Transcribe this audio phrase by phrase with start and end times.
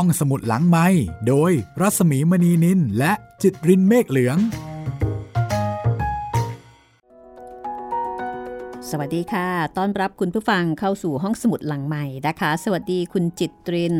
[0.00, 0.86] ห้องสมุดหลังไม้
[1.28, 4.38] โดยรัสมีมณีนินและจิตรินเมฆเหลือง
[8.90, 13.94] สวัสดีค่ะ ต้อนรับคุณผู้ฟังเข้าสู่ห้องสมุดหลังใหม่นะคะ สวัสดีคุณจิตริน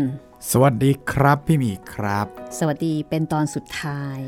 [0.51, 2.27] สวัสดีครับพี่หมีครับ
[2.59, 4.19] สวัสดีเป็นตอนสุดท้าย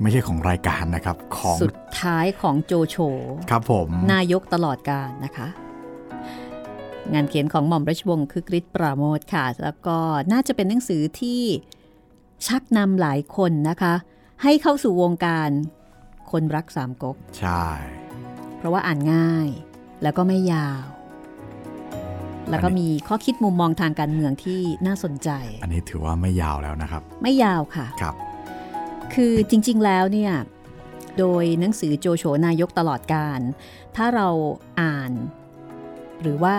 [0.00, 2.96] ไม่ใช่ของรายการนะครับ ของสุดท้ายของโจโฉ
[3.50, 5.48] ครับผม นายกตลอดการนะคะ
[7.12, 9.98] งานเขียนของหม่อมราชวงศ์คือกริชปราโมทค่ะ แล้วก็
[10.32, 11.42] น่าจะเป็นหนังสือที่
[12.46, 13.94] ชักนำหลายคนนะคะ
[14.42, 15.50] ให้เข้าสู่วงการ
[16.30, 17.64] คนรักสามก๊กใช่
[18.56, 19.48] เพราะว่าอ่านง่าย
[20.02, 20.84] แล้วก็ไม่ยาว
[22.50, 25.30] แล้วก็มีข้อคิดมุมมองทางการเมืองที่น่าสนใจ
[25.62, 28.14] อันนี้ถือว่าไม่ยาวแล้วนะครับ ไม่ยาวค่ะครับ
[29.14, 30.32] คือจริงๆแล้วเนี่ย
[31.18, 33.40] โดยหนังสือโจโฉนายกตลอดการ
[33.96, 34.28] ถ้าเรา
[34.80, 35.12] อ่าน
[36.22, 36.56] หรือว่า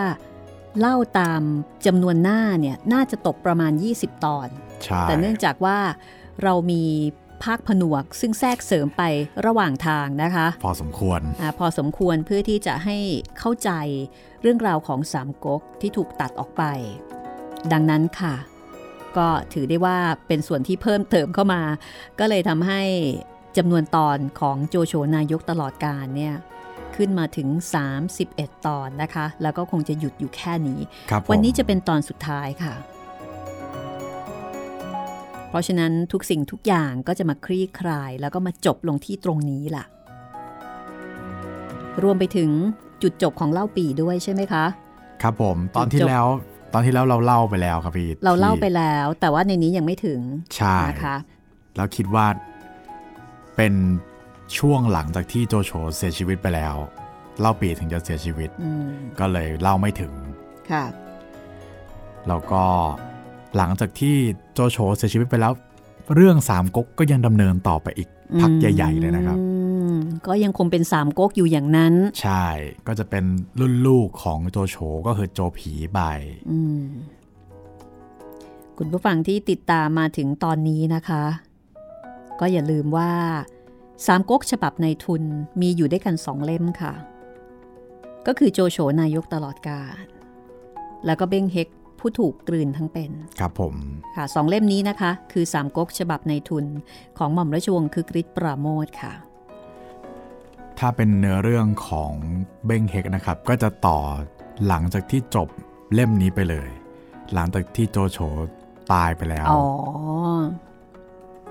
[0.80, 1.42] เล่าตาม
[1.86, 4.48] จำนวนหน้าเนี่ยน่าจะตกประมาณ 20 ตอน
[4.84, 5.78] ใช่แต่เนื่องจากว่า
[6.44, 6.84] เรามี
[7.44, 9.04] ภาคผนวก ซึ่งแทรกเสริมไป
[9.46, 12.98] ระหว่างทางนะคะ พอสมควรอาพอสมควรเพื่อที่จะให้
[13.40, 13.72] เข้าใจ
[14.42, 16.64] เรื่องราวของสามก๊กที่ถูกตัดออกไป
[17.72, 18.36] ดังนั้นค่ะ
[19.18, 21.62] ก็ถือได้ว่าเป็นส่วนที่เพิ่มเติมเข้ามา
[22.20, 22.82] ก็เลยทำให้
[23.58, 26.36] จำนวนตอนของโจโฉนายกตลอดการเนี่ย
[26.96, 27.48] ขึ้นมาถึง
[28.08, 32.74] 31 ตอนนะคะ แล้วก็คงจะหยุดอยู่แค่นี้ครับผมวันนี้จะเป็นตอนสุดท้ายค่ะ
[35.50, 39.86] เพราะฉะนั้นทุกสิ่งทุกอย่างก็จะมาคลี่คลาย แล้วก็มาจบลงที่ตรงนี้ล่ะ
[42.04, 42.50] รวมไปถึง
[43.02, 44.66] จุดจบของเล่าปีด้วยใช่ไหมคะ
[45.22, 46.26] ครับผม ตอนที่จบแล้ว
[46.74, 50.20] ตอนที่แล้วเราเล่าไปแล้วครับพี่ เราเล่าไปที่แล้ว แต่ว่าในนี้ยังไม่ถึง
[50.56, 51.16] ใช่นะคะ
[51.76, 52.26] แล้วคิดว่า
[53.56, 53.74] เป็น
[54.58, 56.76] ช่วงหลังจากที่โจโฉเสียชีวิตไปแล้ว
[57.40, 60.14] เล่าปีถึงจะเสียชีวิตอืมก็เลยเล่าไม่ถึง
[60.72, 60.86] ค่ะ
[62.28, 62.64] แล้วก็
[63.58, 64.16] หลังจากที่
[64.54, 65.54] โจโฉเสียชีวิตไปแล้ว
[66.16, 68.10] เรื่องสามก๊กก็ยังดำเนินต่อไปอีก
[68.42, 69.46] พักใหญ่ ๆ เลยนะครับอื
[69.94, 69.96] ม
[70.28, 72.46] ก็ยังคงเป็นสามก๊กอยู่อย่างนั้น ใช่
[72.88, 73.24] ก็จะเป็น
[73.60, 74.76] รุ่นลูกของโจโฉ
[75.08, 76.00] ก็คือโจผีใบ
[76.50, 76.84] อืม
[78.78, 81.24] คุณผู้ฟังที่ติดตามมาถึงตอนนี้นะคะ
[82.40, 83.12] ก็อย่าลืมว่า
[84.06, 85.24] สามก๊กฉบับในทุน
[85.62, 86.94] มีอยู่ด้วยกันสองเล่มค่ะ
[88.28, 90.06] ก็คือโจโฉนายกตลอดกาล
[91.06, 91.68] แล้วก็เบ้งเฮก
[92.00, 93.76] ผู้ถูกกลืนทั้งเป็น ครับผม
[94.16, 96.66] ค่ะสองเล่มนี้นะคะ คือสามก๊กฉบับในทุน
[97.18, 99.14] ของหม่อมราชวงศ์คือกริชปราโมทค่ะ
[100.80, 102.14] ถ้าเป็นเนื้อเรื่องของ
[102.66, 104.00] เบ้งเฮกนะครับ ก็จะต่อ
[104.68, 105.50] หลังจากที่จบ
[105.94, 106.70] เล่มนี้ไปเลย
[107.34, 108.20] หลังจากที่โจโฉ
[108.94, 109.64] ตายไปแล้วอ๋อ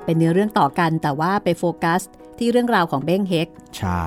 [0.04, 2.02] เป็นเนื้อเรื่องต่อกันแต่ว่าไปโฟกัส
[2.42, 3.48] ที่เรื่องราวของเบ้งเฮก
[3.78, 4.04] ใช่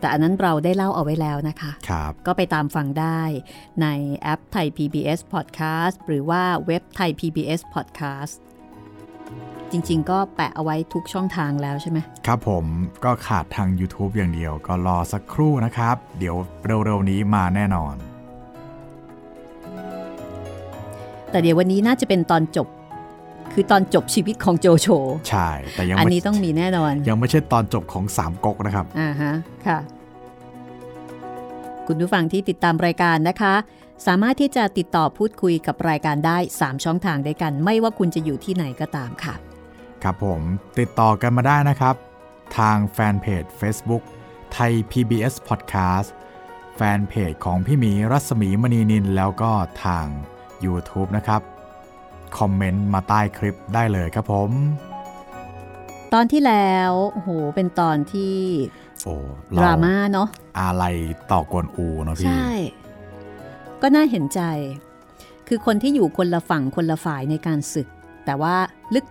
[0.00, 3.20] แต่อันนั้นเราได้เล่าเอาไว้แล้วนะคะครับก็ไปตามฟังได้
[3.82, 3.86] ใน
[4.16, 8.36] แอปไทย PBS Podcast หรือว่าเว็บไทย PBS Podcast
[9.70, 12.64] จริง ๆ ก็แปะเอาไว้ทุกช่องทางแล้วใช่ไหมครับผม
[13.04, 16.36] ก็ขาดทาง YouTube อย่างเดียวก็รอสักครู่นะครับ เดี๋ยว
[16.66, 17.94] เร็วๆนี้มาแน่นอน
[21.30, 22.68] แต่เดี๋ยววันนี้น่าจะเป็นตอนจบ
[23.52, 24.88] คือตอนจบชีวิตของโจโฉ
[25.28, 29.32] ใช่ แต่ยังอันไม่นี้ต้องมีแน่นอน ยังไม่ใช่ตอนจบของสามก๊กนะครับอ่าฮะ
[29.66, 29.78] ค่ะ
[31.86, 33.54] คุณผู้ฟังที่ติดตามรายการนะคะ
[34.06, 39.34] สามารถที่จะติดต่อพูดคุยกับรายการได้ 3 ช่องทางด้วยกัน ไม่ว่าคุณจะอยู่ที่ไหนก็ตามค่ะ
[40.02, 40.40] ครับผม
[40.78, 41.94] ติดต่อกันมาได้นะครับ
[42.58, 44.02] ทางแฟนเพจ Facebook
[44.52, 46.08] ไทย PBS Podcast
[46.76, 49.52] แฟนเพจของพี่หมีรัศมีมณีนินแล้วก็
[49.84, 50.06] ทาง
[50.64, 51.42] YouTube นะครับ
[52.38, 54.50] คอมเมนต์มาใต้คลิปได้เลยครับผม
[56.14, 58.36] ตอนที่แล้วโอ้โหเป็นตอนที่
[59.04, 59.14] โอ้
[59.58, 60.28] ดราม่าเนาะ
[60.60, 60.84] อะไร
[61.32, 62.50] ต่อกวนอูเนาะพี่ ใช่
[63.82, 64.40] ก็น่าเห็นใจ
[65.48, 67.88] คือคนที่อยู่คนละฝั่งคนละฝ่ายในการศึก
[68.24, 68.56] แต่ว่า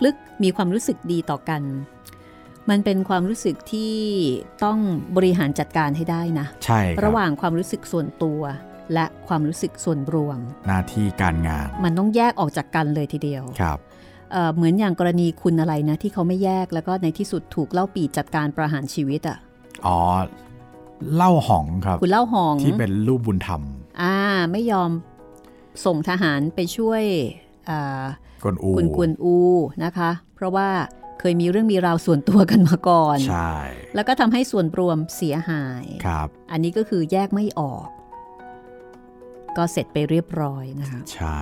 [0.06, 1.62] ลึกๆมีความรู้สึกดีต่อกัน
[2.70, 3.96] มันเป็นความรู้สึกที่
[4.64, 4.80] ต้อง
[5.16, 8.42] บริหารจัดการให้ได้นะ ใช่คบระหว่างความรู้สึกส่วนตัว
[8.94, 13.78] และความรู้สึกส่วนรวม หน้าที่การงาน มันต้องแยกออกจากกันเลยทีเดียวครับ
[14.32, 19.38] เอ่อเหมือนอย่างกรณีคุณอะไรนะ ที่เขาไม่แยกแล้วก็ในที่สุดถูกเล่าปีจัดการประหารชีวิตอะ่ะ
[19.86, 20.00] อ๋อ
[21.16, 23.62] เล่าหองครับคุณเล่าหองที่เป็นรูปบุญธรรม
[24.02, 24.16] อ่า
[24.52, 24.90] ไม่ยอม
[25.86, 27.04] ส่งทหารไปช่วย
[27.70, 28.04] อ่า
[28.44, 29.38] กวนอูคุณกวนอู
[29.84, 30.70] นะคะ เพราะว่า
[31.20, 33.54] เคยมีเรื่องมีราวส่วนตัวกันมาก่อน ใช่
[33.96, 37.88] แล้วก็ทำให้ส่วนรวมเสียหาย ครับ อันนี้ก็คือแยกไม่ออก
[39.58, 41.40] ก็เสร็จไปเรียบร้อยนะคะใช่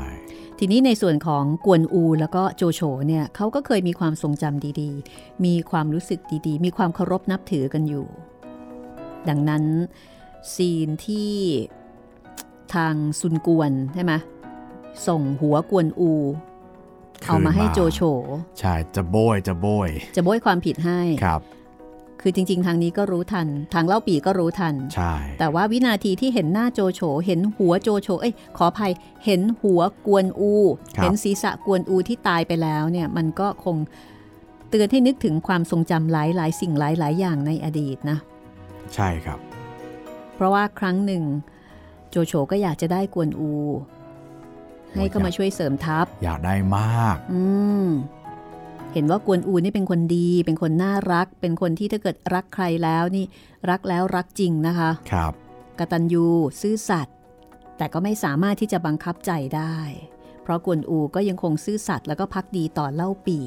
[0.59, 8.07] ทีนี้ในส่วนของกวนอูแล้วก็โจโฉเนี่ยเขาก็เคยมีความทรงจำดีๆ มีความรู้สึกดีๆ มีความเคารพนับถือกันอยู่
[9.29, 9.63] ดังนั้น
[10.53, 11.31] ซีนที่
[12.73, 14.13] ทางซุนกวนใช่ไหม
[15.07, 16.11] ส่งหัวกวนอู
[17.27, 18.01] เอามาให้โจโฉ
[18.59, 21.41] ใช่จะโบยจะโบย จะโบยความผิดให้ครับ
[22.27, 28.93] คือจริง ๆ ทางนี้ก็รู้ทัน ทางเล่าปีก็รู้ทัน ใช่ แต่ว่าวินาทีที่เห็นหน้าโจโฉ เห็นหัวโจโฉ เอ้ย ขออภัย
[29.25, 30.53] เห็นหัวกวนอู
[30.97, 33.77] ครับเห็นศีรษะกวนอูที่ตายไปแล้วเนี่ย มันก็คง
[34.69, 38.17] เตือนให้นึกถึงความทรงจำหลายหลายๆสิ่งหลายหลายๆอย่างในอดีตนะ
[38.93, 39.39] ใช่ครับ
[40.35, 41.23] เพราะว่าครั้งหนึ่ง
[42.09, 43.51] โจโฉก็อยากจะได้กวนอู
[44.93, 47.43] ให้ก็มาช่วยเสริมทัพ อยากได้มาก อื
[47.85, 47.87] ม
[48.95, 53.25] เห็นว่ากวนอูนี่เป็นคนดี เป็นคนน่ารัก เป็นคนที่ถ้าเกิดรักใครแล้วนี่
[53.69, 55.33] รักแล้วรักจริงนะคะครับ
[55.79, 56.25] กตัญญู
[56.61, 57.15] ซื่อสัตย์
[57.77, 59.77] แต่ก็ไม่สามารถที่จะบังคับใจได้
[60.43, 63.39] เพราะกวนอูก็ยังคงซื่อสัตย์แล้วก็พักดีต่อเล่าปี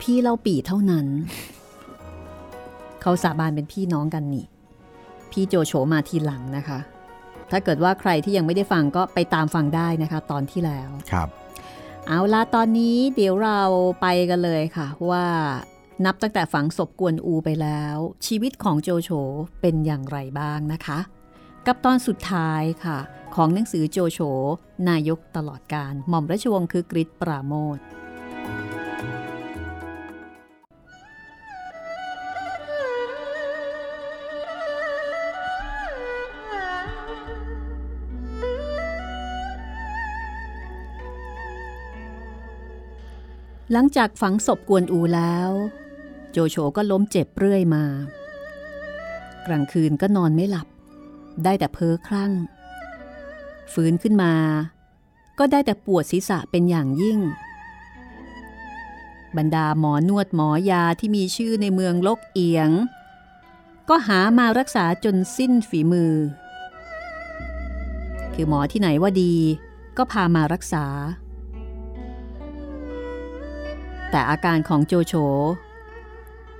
[0.00, 1.06] พี่เล่าปีเท่านั้น
[3.02, 4.46] เขาสาบานเป็นพี่น้องกันนี่
[5.30, 6.78] พี่โจโฉมาทีหลังนะคะ
[7.50, 11.28] ถ้าเกิดว่าใครที่ยังไม่ได้ฟังก็ไปตามฟังได้นะคะ ตอนที่แล้วครับ
[12.08, 13.60] เอาละตอนนี้เดี๋ยวเรา
[14.00, 15.26] ไปกันเลยค่ะว่า
[16.04, 17.96] นับตั้งแต่ฝังศพกวนอูไปแล้ว
[18.26, 19.10] ชีวิตของโจโฉ
[19.60, 20.98] เป็นอย่างไรบ้างนะคะ
[21.66, 22.98] กับตอนสุดท้ายค่ะ
[23.34, 24.20] ของหนังสือโจโฉ
[24.88, 27.78] นายกตลอดการหม่อมราชวงศ์คือกริชปราโมท
[43.72, 45.50] หลังจากฝังศพกวนอูแล้ว
[46.30, 47.84] โจโฉก็ล้มเจ็บเรื่อยมา
[49.46, 50.66] กลางคืนก็นอนไม่หลับ
[51.44, 52.32] ได้แต่เพ้อคลั่ง
[53.72, 54.34] ฟื้นขึ้นมา
[55.38, 57.18] ก็ได้แต่ปวดศีรษะเป็นอย่างยิ่ง
[59.36, 62.70] บรรดาหมอนวดหมอยาที่มีชื่อในเมืองลกเอียง
[63.88, 66.14] ก็หามารักษาจนสิ้นฝีมือ
[68.34, 69.34] คือหมอที่ไหนว่าดี
[69.96, 70.86] ก็พามารักษา
[74.14, 75.14] แต่อาการของโจโฉ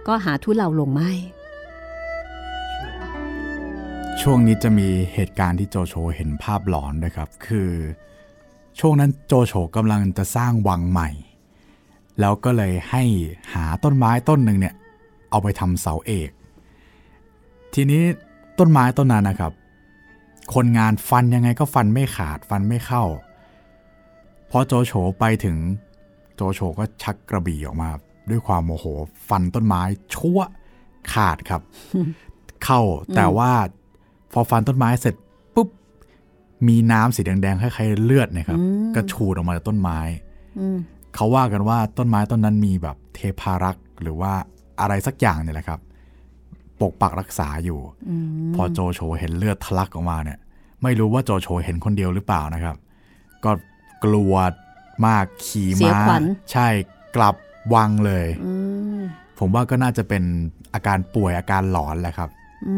[0.06, 1.12] ก็หาทุเลาลงไม่
[4.20, 7.70] ช่วงนี้จะมีเหตุการณ์ที่โจโฉเห็นภาพหลอนด้วยครับ คือ
[8.78, 11.08] ช่วงนั้นโจโฉกำลังจะสร้างวังใหม่
[12.20, 13.02] แล้วก็เลยให้
[13.52, 14.74] หาต้นไม้ต้นหนึ่งเนี่ย
[15.30, 16.30] เอาไปทำเสาเอก
[17.74, 18.02] ทีนี้
[18.58, 19.52] ต้นไม้ต้นนั้นนะครับ
[20.54, 23.04] คนงานฟันยังไงก็ฟันไม่ขาดฟันไม่เข้า
[24.50, 25.56] พอโจโฉไปถึง
[26.36, 27.90] โจโฉก็ชักกระบี่ออกมา
[28.30, 28.84] ด้วยความโมโห
[29.28, 29.82] ฟันต้นไม้
[30.14, 30.40] ชั่ว
[31.12, 31.62] ขาดครับ
[32.64, 32.80] เข้า
[33.16, 33.52] แต่ว่า
[34.32, 35.14] พอฟันต้นไม้เสร็จ
[35.54, 35.68] ปุ๊บ
[36.68, 39.98] มีน้ำสีแดงๆคล้ายๆเลือดเนะครับอืมกระชูดออกมาจากต้นไม้
[40.58, 40.78] อืม
[41.14, 44.32] เขาว่ากันว่าต้นไม้ต้นนั้นมีแบบเทพารักษ์หรือว่า
[44.80, 45.80] อะไรสักอย่างเนี่ยแหละครับ
[46.80, 48.16] ปกปักรักษาอยู่อื
[48.50, 50.38] มพอโจโฉเห็นเลือดทะลักออกมาเนี่ย
[50.82, 52.76] ไม่รู้ว่าโจโฉเห็นคนเดียวหรือเปล่านะครับ
[53.44, 53.50] ก็
[54.04, 54.34] กลัว
[55.06, 56.22] มากขี่เสียม้าขวัญ
[56.52, 56.68] ใช่
[57.16, 57.34] กลับ
[57.74, 58.54] วังเลยอื
[58.96, 58.98] ม
[59.38, 60.22] ผมว่าก็น่าจะเป็น
[60.74, 62.28] อาการป่วยอาการหลอนแหละครับ
[62.68, 62.76] อื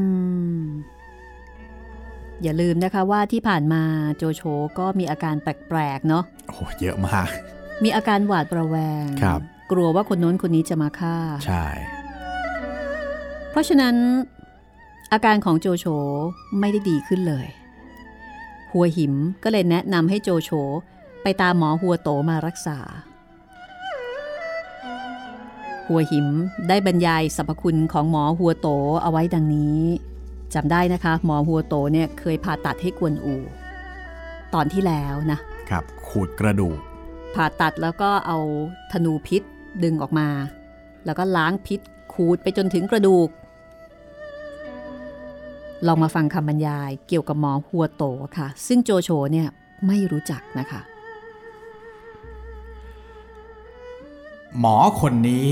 [0.58, 0.62] ม
[2.42, 3.82] อย่าลืมนะคะว่าที่ผ่านมา
[4.16, 4.42] โจโฉ
[4.78, 7.26] ก็มีอาการแปลกๆเนาะโอ้โหเยอะมาก
[7.84, 9.40] มีอาการหวาดระแวงครับ
[9.72, 11.16] กลัวว่าคนโน้นคนนี้จะมาฆ่า
[11.46, 11.66] ใช่
[13.50, 13.94] เพราะฉะนั้น
[15.12, 15.86] อาการของโจโฉ
[16.60, 17.46] ไม่ได้ดีขึ้นเลย
[18.72, 20.50] หัวหิมก็เลยแนะนำให้โจโฉ
[21.24, 22.78] ไปตามหมอหัวโตมารักษา
[25.88, 26.26] หัวหิม
[26.68, 28.68] ได้บรรยายสรรพคุณของหมอหัวโต
[29.02, 29.78] เอาไว้ดังนี้
[30.54, 33.36] จำได้นะคะ หมอหัวโตเนี่ยเคยผ่าตัดให้กวนอู
[34.54, 35.38] ตอนที่แล้วนะ
[35.70, 36.78] ครับ ขูดกระดูก
[37.34, 38.38] ผ่าตัดแล้วก็เอา
[38.92, 39.42] ธนูพิษ
[39.82, 40.28] ดึงออกมา
[41.04, 41.80] แล้วก็ล้างพิษ
[42.12, 43.28] ขูดไปจนถึงกระดูก
[45.86, 48.04] ลองมาฟังคำบรรยายเกี่ยวกับหมอหัวโต
[48.36, 49.48] ค่ะ ซึ่งโจโฉเนี่ย
[49.86, 50.80] ไม่รู้จักนะคะ
[54.58, 55.50] หมอคนนี้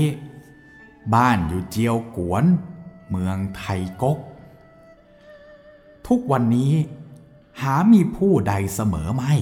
[1.13, 2.45] บ้านอยู่เจียวกวน
[3.09, 4.17] เมืองไทยกก
[6.07, 6.73] ทุกวันนี้
[7.61, 9.33] หามีผู้ใดเสมอไม่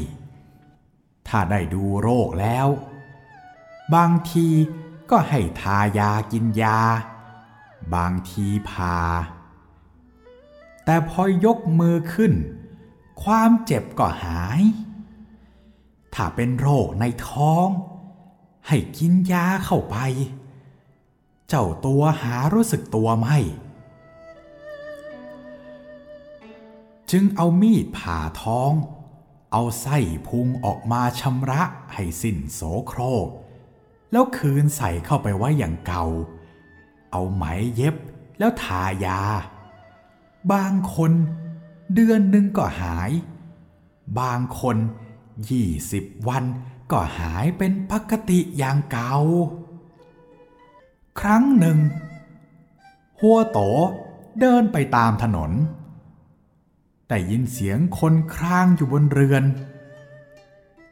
[1.28, 2.68] ถ้าได้ดูโรคแล้ว
[3.96, 4.48] บางที
[5.10, 6.80] ก็ให้ทายากินยา
[7.96, 8.98] บางทีพา
[10.86, 12.34] แต่พอยกมือขึ้น
[13.24, 14.62] ความเจ็บก็หาย
[16.14, 17.68] ถ้าเป็นโรคในท้อง
[18.68, 19.98] ให้กินยาเข้าไป
[21.48, 23.38] เจ้าตัวหารู้สึกตัวไม่
[27.12, 28.72] จึงเอามีดผ่าท้อง
[29.52, 31.62] เอาไส้พุงออกมาชำระ
[31.94, 33.28] ให้สิ้นโสโครก
[34.12, 36.06] แล้วคืนใส่เข้าไปไว้อย่างเก่า
[37.12, 37.44] เอาไหม
[37.76, 37.96] เย็บ
[38.40, 39.22] แล้วทายา
[40.54, 41.12] บางคน
[41.94, 43.12] เดือนหนึ่งก็หาย
[44.20, 44.78] บางคน
[45.50, 46.44] ยี่สิบวัน
[46.92, 49.14] ก็หายเป็นปกติอย่างเก่า
[51.20, 51.78] ครั้งหนึ่ง
[53.20, 53.60] หัวโต
[54.40, 55.52] เดินไปตามถนน
[57.10, 59.44] ได้ยินเสียงคนครางอยู่บนเรือน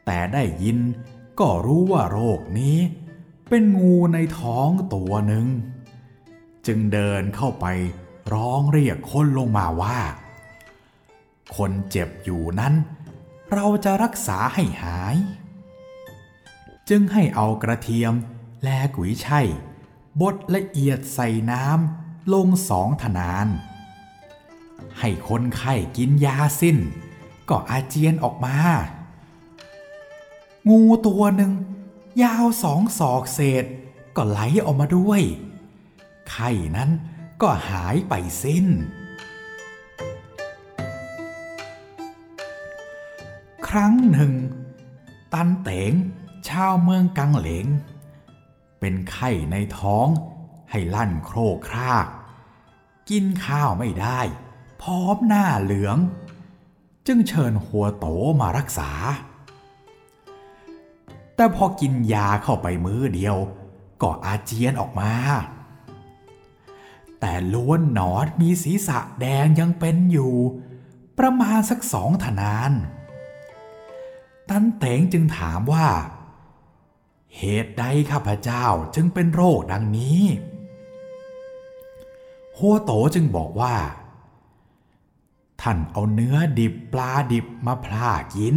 [0.04, 0.78] แต่ได้ยิน
[1.40, 2.78] ก็รู้ว่าโรคนี้
[3.48, 5.46] เป็นงูในท้องตัวหนึ่ง
[6.66, 7.66] จึงเดินเข้าไป
[8.32, 9.98] ร้องเรียกคนลงมาว่า
[11.56, 12.74] คนเจ็บอยู่นั้น
[13.52, 15.16] เราจะรักษาให้หาย
[16.88, 18.12] จึงให้เอากระเทียม
[18.64, 19.46] และกุยช่าย
[20.20, 23.48] บดละเอียดใส่น้ำลงสองทนาน
[24.98, 26.78] ให้คนไข้กินยาสิ้น
[27.48, 28.56] ก็อาเจียนออกมา
[30.68, 31.52] งูตัวหนึ่ง
[32.22, 33.64] ยาวสองศอกเศษ
[34.16, 35.22] ก็ไหลออกมาด้วย
[36.30, 36.90] ไข้นั้น
[37.42, 38.66] ก็หายไปสิ้น
[43.68, 44.32] ครั้งหนึ่ง
[45.32, 45.92] ตันเต๋ง
[46.50, 47.66] ชาวเมืองกังเหลง
[48.80, 50.08] เป็นไข้ในท้อง
[50.70, 52.06] ให้ลั่นโครกคราก
[53.10, 54.20] กินข้าวไม่ได้
[54.82, 55.96] พร้อมหน้าเหลือง
[57.06, 58.06] จึงเชิญหัวโต
[58.40, 58.90] มารักษา
[61.34, 63.36] แต่พอกินยาเข้าไปมื้อเดียว
[64.02, 65.12] ก็อาเจียนออกมา
[67.20, 70.34] แต่ล้วนหนอนมีศีรษะแดงยังเป็นอยู่
[71.18, 72.72] ประมาณสักสองทนาน
[74.48, 75.86] ตันเต๋งจึงถามว่า
[77.38, 80.22] เหตุใดข้าพเจ้าจึงเป็นโรคดังนี้
[82.56, 83.76] หัวโตจึงบอกว่า
[85.62, 88.56] ท่านเอาเนื้อดิบปลาดิบมาพลากิน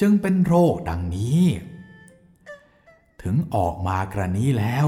[0.00, 1.42] จึงเป็นโรคดังนี้
[3.22, 4.86] ถึงออกมากระนี้แล้ว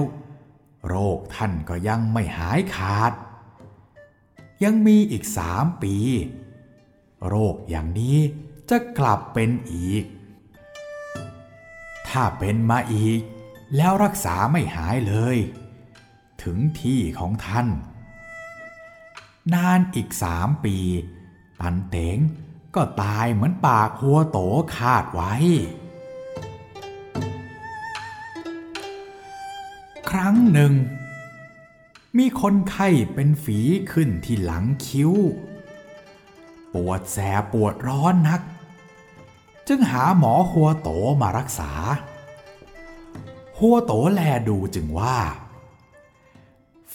[0.88, 3.12] โรคท่านก็ยังไม่หายขาด
[4.64, 5.96] ยังมีอีกสามปี
[7.28, 8.18] โรคอย่างนี้
[8.70, 10.04] จะกลับเป็นอีก
[12.08, 13.20] ถ้าเป็นมาอีก
[13.76, 15.36] แล้วรักษาไม่หายเลย
[16.42, 17.68] ถึงที่ของท่าน
[19.54, 20.76] นานอีกสามปี
[21.60, 22.18] ตันเต๋ง
[22.74, 24.38] ก็ตายเหมือนปากหัวโต
[24.76, 25.34] คาดไว้
[30.10, 30.74] ครั้งหนึ่ง
[32.18, 33.60] มีคนไข้เป็นฝี
[33.92, 35.12] ขึ้นที่หลังคิ้ว
[36.74, 38.40] ปวดแสบปวดร้อนนัก
[39.68, 40.90] จึงหาหมอหัวโต
[41.20, 41.70] มารักษา
[43.58, 45.18] หัวโตแลดูจึงว่า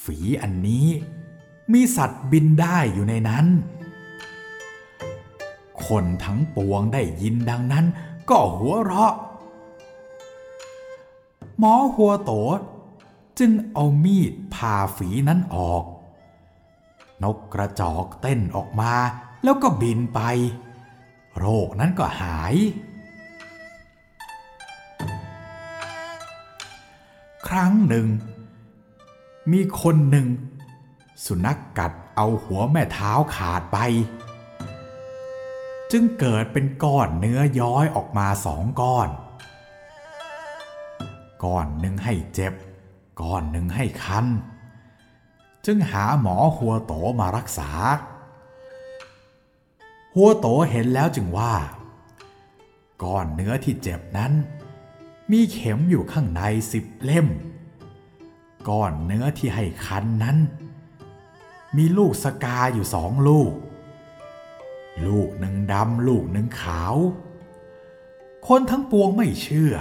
[0.02, 0.88] ฝีอันนี้
[1.74, 3.46] มีสัตว์บินได้อยู่ในนั้น
[5.86, 7.86] คนทั้งปวงได้ยินดังนั้น
[8.30, 9.14] ก็หัวเราะ
[11.60, 12.32] หมอหัวโต
[13.40, 15.84] จึงเอามีดผ่าฝีนั้นออก
[17.24, 18.94] นกกระจอกเต้นออกมา
[19.44, 20.20] แล้วก็บินไป
[21.38, 22.56] โรคนั้นก็หาย
[27.48, 28.08] ครั้งหนึ่ง
[29.52, 30.28] มีคนหนึ่ง
[31.26, 33.78] สุนัขกกัดเอาหัวแม่เท้าขาดไป
[35.92, 39.10] จึงเกิดเป็นก้อนเนื้อย้อยออกมาสองก้อน
[41.44, 42.54] ก้อนหนึ่งให้เจ็บ
[43.22, 44.26] ก้อนหนึ่งให้คัน
[45.66, 47.72] จึงหาหมอหัวโตมารักษา
[50.20, 51.54] หัวโตเห็นแล้วจึงว่า
[53.04, 54.34] ก้อนเนื้อที่เจ็บนั้น
[55.32, 57.28] มีเข็มอยู่ข้างในสิบเล่ม
[58.70, 60.38] ก้อนเนื้อที่ให้คันนั้น
[61.78, 63.54] มีลูกสกาอยู่สองลูก
[65.08, 66.96] ลูกหนึ่งดำลูกหนึ่งขาว
[68.48, 69.74] คนทั้งปวงไม่เชื่อ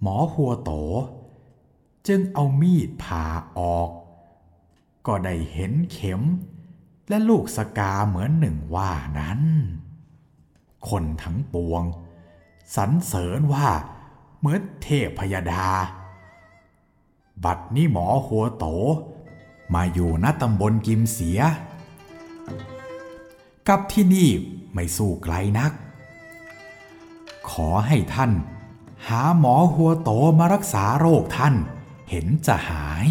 [0.00, 0.72] หมอหัวโต
[2.06, 3.26] จึงเอามีดผ่า
[3.58, 3.90] ออก
[5.06, 6.22] ก็ได้เห็นเข็ม
[7.12, 9.40] และลูกสกาเหมือนหนึ่งว่านั้น
[10.88, 11.82] คนทั้งปวง
[12.76, 13.68] สรรเสริญว่า
[14.38, 15.66] เหมือนเทพพยดา
[17.44, 18.66] บัดนี้หมอหัวโต
[19.74, 21.40] มาอยู่ณตำบลกิมเสีย
[23.68, 24.28] กับที่นี่
[24.72, 25.72] ไม่สู้ไกลนัก
[27.50, 28.32] ขอให้ท่าน
[29.08, 31.54] หาหมอหัวโตมารักษาโรคท่าน
[32.10, 33.06] เห็นจะหาย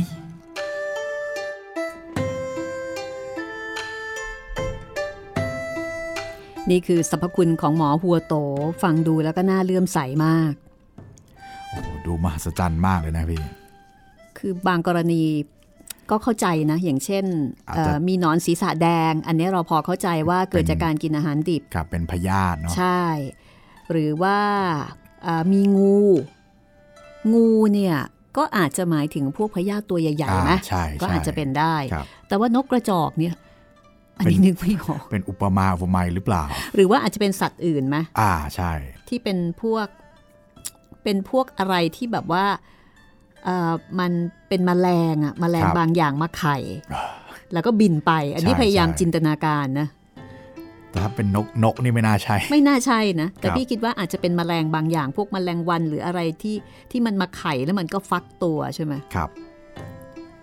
[6.72, 8.36] นี่คือสรรพคุณของหมอหัวโต
[8.84, 10.54] ฟังดูแล้วก็น่าเลื่อมใสมาก
[11.70, 13.44] โอ้โหดูมหัศจรรย์มากเลยนะพี่
[14.38, 15.24] คือบางกรณี
[16.10, 17.26] ก็เข้าใจนะ อย่างเช่น
[17.70, 23.04] อาจจะเอ่อมีหนอนศีรษะแดง อันนี้เราพอเข้าใจว่าเกิดเป็นจากการกินอาหารดิบครับเป็นพยาธิเนาะใช่
[23.92, 24.40] หรือว่า
[25.24, 26.00] เอ่อมีงู
[27.34, 27.96] งูเนี่ย
[28.38, 33.36] ก็อาจจะหมายถึงพวกพยาธิตัวใหญ่ๆอ่าไหมใช่ก็ใช่อาจจะเป็นได้ครับแต่ว่านกกระจอกเนี่ย
[34.22, 36.44] อันนี้นึกไม่ออกเป็นอุปมาอุปไมยหรือเปล่า
[36.76, 38.72] หรือว่าอาจจะเป็นสัตว์อื่นไหมอ่าใช่
[39.10, 39.88] ที่เป็นพวก
[41.04, 42.46] เป็นพวกอะไรที่แบบว่า
[43.44, 44.12] เอ่อมัน
[44.48, 46.58] เป็นแมลงอะแมลงครับบางอย่างมาไข่
[47.54, 49.88] แล้วก็บินไป อันนี้ใช่พยายามใช่จินตนาการนะ
[50.90, 56.56] แต่ถ้าเป็นนกนกนี่ไม่น่าใช่ ไม่น่าใช่นะ แต่ครับพี่คิดว่าอาจจะเป็นแมลงบางอย่าง พวกแมลงวันหรืออะไรที่
[56.92, 59.30] ที่มันมาไข่แล้วมันก็ฟักตัวใช่ไหมครับ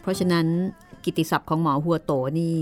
[0.03, 0.47] เพราะฉะนั้น
[1.05, 2.55] กิตติศัพท์ของหมอหัวโตนี่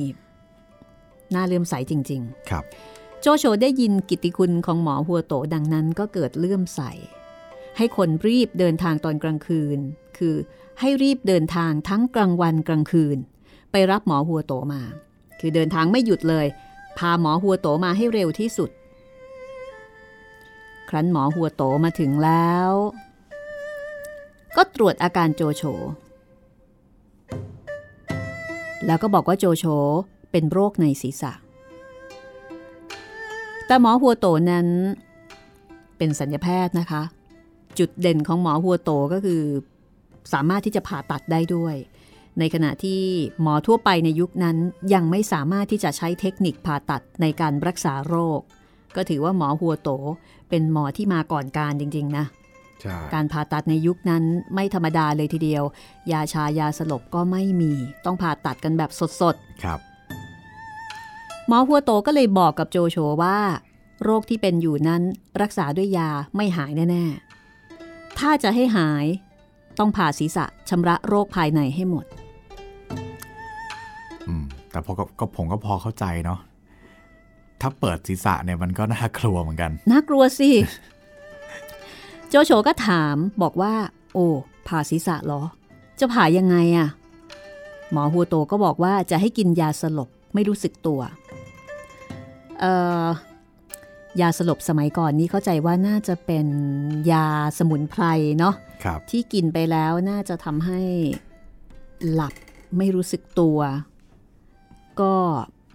[1.34, 6.80] น่าเลื่อมใสจริงครับๆโจโฉได้ยินกิตติคุณของหมอหัวโตดังนั้นก็เกิดเลื่อมใส
[7.76, 9.78] ให้คนรีบเดินทางตอนกลางคืน
[10.18, 10.34] คือ
[10.80, 13.18] ให้รีบเดินทางทั้งกลางวันกลางคืน
[13.70, 14.82] ไปรับหมอหัวโตมา
[15.40, 16.46] คือเดินทางไม่หยุดเลย
[16.98, 18.70] พาหมอหัวโตมาให้เร็วที่สุด
[20.88, 22.70] ครั้นหมอหัวโตมาถึงแล้ว
[24.56, 25.62] ก็ตรวจอาการโจโฉ
[28.86, 29.64] แล้วก็บอกว่าโจโฉ
[30.36, 31.32] เป็นโรคในศีรษะ
[33.66, 34.66] แต่หมอหัวโตนั้น
[35.98, 37.02] เป็นสัญญาแพทย์นะคะ
[37.78, 39.42] จุดเด่นของหมอหัวโตก็คือ
[40.32, 41.74] สามารถที่จะผ่าตัดได้ด้วย
[42.38, 43.00] ในขณะที่
[43.42, 44.56] หมอทั่วไปในยุคนั้น
[44.94, 48.40] ยังไม่สามารถที่จะใช้เทคนิคผ่าตัดในการรักษาโรค
[48.96, 49.90] ก็ถือว่าหมอหัวโต
[50.48, 52.24] เป็นหมอที่มาก่อนการจริง ๆ นะ
[52.80, 54.22] ใช่การผ่าตัดในยุคนั้น
[54.54, 55.64] ไม่ธรรมดาเลยทีเดียว
[56.12, 57.72] ยาชายาสลบก็ไม่มี
[58.04, 58.90] ต้องผ่าตัดกันแบบ
[59.20, 59.85] สดครับๆ
[61.48, 63.38] หมอหัวโตก็เลยบอกกับโจโฉว่า
[64.04, 65.02] โรคที่เป็นอยู่นั้น
[65.42, 67.04] รักษาด้วยยาไม่หายแน่
[67.62, 69.06] ๆ ถ้าจะให้หาย
[69.78, 72.04] ต้องผ่าศีรษะชำระโรคภายในให้หมด
[74.28, 76.40] อืม แต่พอก็ก็ผมก็พอเข้าใจเนาะ
[77.60, 80.50] ถ้าเปิดศีรษะเนี่ยมันก็น่ากลัวเหมือนกัน น่ากลัวสิ
[82.28, 83.72] โจโฉก็ถามบอกว่า
[84.14, 84.26] โอ้
[84.68, 85.42] ผ่าศีรษะเหรอ
[86.00, 86.88] จะผ่ายังไงอะ
[87.92, 91.25] หมอหัวโตก็บอกว่าจะให้กินยาสลบไม่รู้สึกตัวเอ่อ
[94.20, 96.46] ยาสลบสมัยก่อนนี้เข้าใจว่าน่าจะเป็น
[97.12, 97.26] ยา
[97.58, 98.04] สมุนไพร
[98.38, 100.80] เนาะครับที่กินไปแล้วน่าจะทำให้
[102.12, 102.34] หลับ
[102.78, 103.58] ไม่รู้สึกตัว
[105.00, 105.14] ก็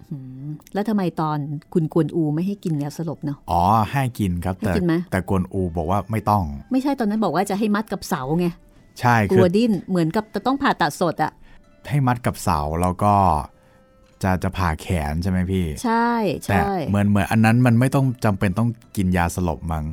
[0.08, 1.38] หืมแล้วทำไมตอน
[1.74, 6.42] คุณกวนอูไม่ให้กินยาสลบเนาะอ๋อให้กินครับแต่ให้กินไหมแต่กวนอูบอกว่าไม่ต้อง
[6.72, 8.46] ไม่ใช่ตอนนั้นบอกว่าจะให้มัดกับเสาไง
[9.00, 11.32] ใช่กคืลัอวดิ้นเหมือนกับจะต้องผ่าตัดสดอะ
[11.88, 13.14] ให้มัดกับเสาแล้วก็
[14.22, 16.10] จะจะผ่าแขนใช่ไหมพี่ ใช่
[16.48, 19.84] แต่ใช่เหมือนเหมือนอันนั้นมันไม่ต้องจำเป็นต้องกินยาสลบมั้ง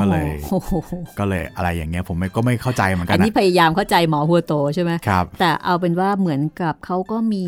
[0.00, 0.72] ก็เลยโอ้โห
[1.18, 7.46] ก็เลยอะไรอย่างเงี้ยผมไม่ก็ไม่เข้าใจเหมือนกัอันนนี้นะพยายามเข้าใจหมอหัวโตใช่ไหมครับแต่เอาเป็นว่าเหมือนกับเขาก็มี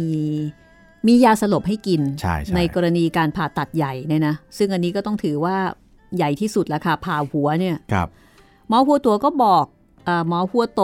[1.07, 5.57] มียาสลบให้กินใช่ใช่กรณีการผ่าตัดใหญ่เนี่ยนะซึ่งอันนี้ก็ต้องถือว่า
[6.17, 8.09] ใหญ่ที่สุดแล้วค่ะผ่าหัวเนี่ยครับ
[8.69, 9.65] หมอหัวตัวก็บอก
[10.05, 10.83] เออหมอหัวโต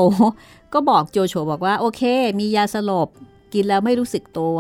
[0.74, 2.02] ก็บอกโจโฉบอกว่าโอเค
[2.38, 3.08] มียาสลบ
[3.54, 4.56] กินแล้วไม่รู้สึกตัว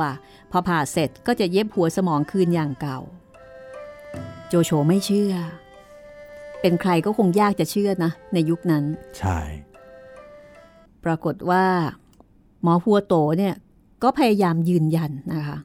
[0.52, 2.98] พอผ่าเสร็จก็จะเย็บหัวสมองคืนอย่างเก่า
[4.48, 5.34] โจโฉไม่เชื่อ
[6.60, 8.84] เป็นใครก็คงยากจะเชื่อนะ ในยุคนั้น
[9.18, 9.38] ใช่
[11.04, 11.64] ปรากฏว่า
[12.62, 13.54] หมอหัวโตเนี่ย
[14.02, 15.58] ก็พยายามยืนยันนะคะ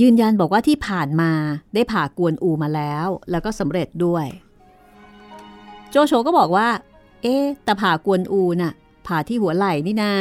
[0.00, 1.30] ยืนยันบอกว่าที่ผ่านมา
[1.74, 4.26] ได้ผ่ากวนอูมาแล้ว แล้วก็สำเร็จด้วย
[5.90, 6.68] โจโฉก็บอกว่า
[7.22, 8.74] เอ๊ะแต่ผ่ากวนอูน่ะ
[9.06, 10.12] ผ่าที่หัวไหล่นี่นา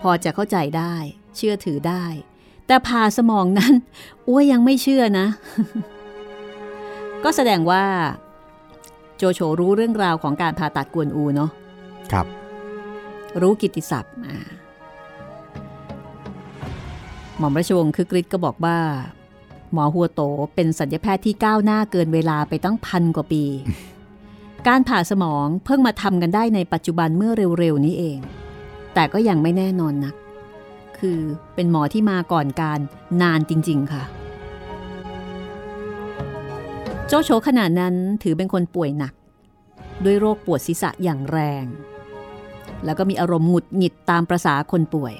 [0.00, 0.94] พอจะเข้าใจได้
[1.36, 2.04] เชื่อถือได้
[2.66, 3.74] แต่ผ่าสมองนั้น
[4.28, 5.26] อ้วยังไม่เชื่อนะ
[7.24, 7.84] ก็แสดงว่า
[9.16, 11.50] โจโฉรู้เรื่องราวของการผ่าตัดกวนอูเนาะ
[12.12, 12.26] ครับ
[13.40, 14.34] รู้กิตติศัพท์มา
[17.38, 18.78] หม่อมราชวงศ์คือกริชก็บอกว่า
[19.72, 20.22] หมอหัวโต
[20.54, 23.44] เป็นสัญญาแพทย์ที่ก้าวหน้าเกินเวลาไปตั้งพันกว่าปี
[24.68, 28.18] การผ่าสมองเพิ่งมาทำกันได้ในปัจจุบันเมื่อเร็วๆนี้เอง
[28.94, 30.14] แต่ก็ยังไม่แน่นอนนัก
[31.00, 31.20] คือ
[31.54, 32.78] เป็นหมอที่มาก่อนการ
[33.22, 34.02] นานจริง ๆ ค่ะ
[37.06, 39.12] โจโฉขณะนั้นถือเป็นคนป่วยหนัก
[40.04, 41.64] ด้วยโรคปวดศีรษะอย่างแรง
[42.84, 45.14] แล้วก็มีอารมณ์หงุดหงิดตามประษาคนป่วย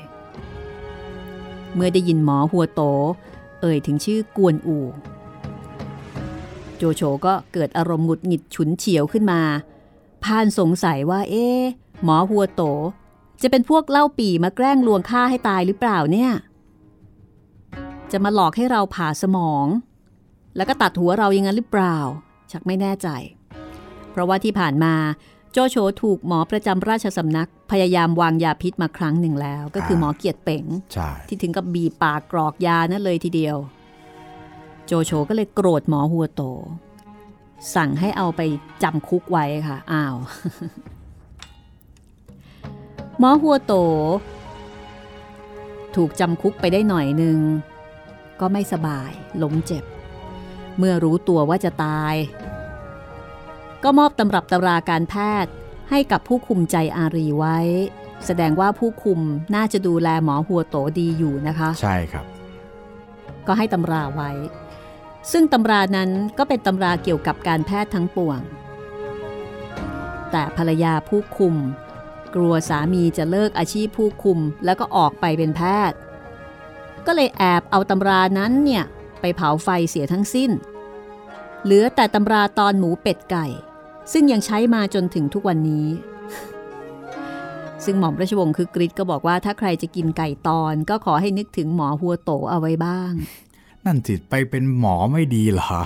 [1.75, 2.83] เมื่อได้ยินหมอหัวโต
[3.61, 4.79] เอ่ยถึงชื่อกวนอู
[6.77, 9.41] โจโฉก็เกิดอารมณ์หงุดหงิดฉุนเฉียวขึ้นมา
[10.25, 11.47] พานสงสัยว่าเอ๊
[12.05, 12.63] หมอหัวโต
[13.43, 16.33] จะเป็นพวกเล่าปี่มาแกล้งลวงฆ่าให้ตายหรือเปล่าเนี่ย
[18.13, 19.67] จะมาหลอกให้เราผ่าสมอง
[20.57, 21.97] แล้วก็ตัดหัวเราอย่างนั้นหรือเปล่า
[22.51, 23.09] ชักไม่แน่ใจ
[24.11, 24.95] เพราะว่าที่ผ่านมา
[25.53, 33.57] โจโฉถูกหมอประจำราชสำนัก พยายามวางยาพิษมาครั้งหนึ่งแล้ว ก็คือหมอเกียรติเป๋งใช่ที่ถึงกับบีบปากกรอกยานั่นเลยทีเดียว
[34.87, 36.43] โจโฉก็เลยโกรธหมอหัวโต
[37.75, 38.41] สั่งให้เอาไป
[38.83, 40.17] จำคุกไว้ค่ะอ้าว
[43.19, 43.75] หมอหัวโต
[45.95, 47.39] ถูกจำคุกไปได้หน่อยหนึ่ง
[48.41, 49.11] ก็ไม่สบาย
[49.43, 49.85] ล้มเจ็บ
[50.79, 52.15] เมื่อรู้ตัวว่าจะตาย
[53.83, 55.53] ก็มอบตำรับตำราการแพทย์
[55.91, 57.59] ให้กับผู้คุมใจอารีไว้
[58.27, 59.21] แสดงว่าผู้คุม
[59.55, 62.25] น่าจะดูแลหมอหัวโตดีอยู่นะคะ ใช่ครับ
[63.47, 64.31] ก็ให้ตำราไว้
[65.33, 68.41] ซึ่งตำรานั้นก็เป็นตำราเกี่ยวกับการแพทย์ทั้งปวง
[70.31, 71.55] แต่ภรรยาผู้คุม
[72.37, 75.99] กลัวสามีจะเลิกอาชีพผู้คุมแล้วก็ออกไปเป็นแพทย์
[77.07, 78.85] ก็เลยแอบเอาตำรานั้นเนี่ย
[79.21, 80.51] ไปเผาไฟเสียทั้งสิ้น
[81.65, 83.47] เหลือแต่ตำราตอนหมูเป็ดไก่
[84.13, 85.87] ซึ่งยังใช้มาจนถึงทุกวันนี้
[87.85, 93.13] ซึ่งหม่อมราชวงศ์คือกริชก็บอกว่าถ้าใครจะกินไก่ตอน ก็ขอให้นึกถึงหมอหัวโตเอาไว้บ้าง
[93.85, 95.81] นั่นสิไปเป็นหมอไม่ดีเหรอ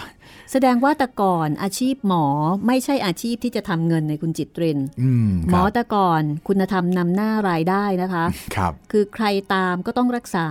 [0.50, 2.26] แสดงว่าแต่ก่อนอาชีพหมอ
[2.66, 8.24] ไม่ใช่อาชีพที่จะทำเงินในคุณจิตเรนอืมหมคอรับแต่ก่อนคุณธรรมนำหน้ารายได้นะคะ
[8.56, 10.48] ครับ คือใครตามก็ต้องรักษา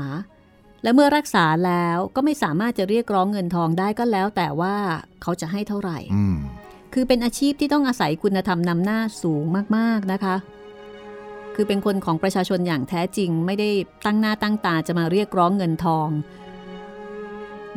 [0.83, 4.75] และเมื่อรักษาแล้วก็ไม่สามารถจะเรียกร้องเงินทองได้ก็แล้ว แต่ว่า
[5.21, 6.37] เขาจะให้เท่าไหร่อืม
[6.93, 9.43] คือเป็นอาชีพที่ต้องอาศัยคุณธรรมนำหน้าสูง
[9.77, 10.35] มากๆนะคะ
[11.55, 13.69] คือเป็นคนของประชาชนอย่างแท้จริง ไม่ได้
[14.05, 16.07] ตั้งหน้าตั้งตาจะมาเรียกร้องเงินทอง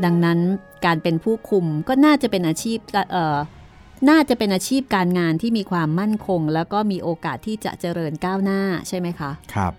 [0.05, 0.39] ดังนั้น
[0.87, 2.79] การเป็นผู้คุมก็น่าจะเป็นอาชีพ
[3.13, 3.39] เอ่อ
[4.11, 9.73] น่าจะเป็นอาชีพการงานที่มีความมั่นคง แล้วก็มีโอกาสที่จะเจริญก้าวหน้าใช่ไหมคะ ครับ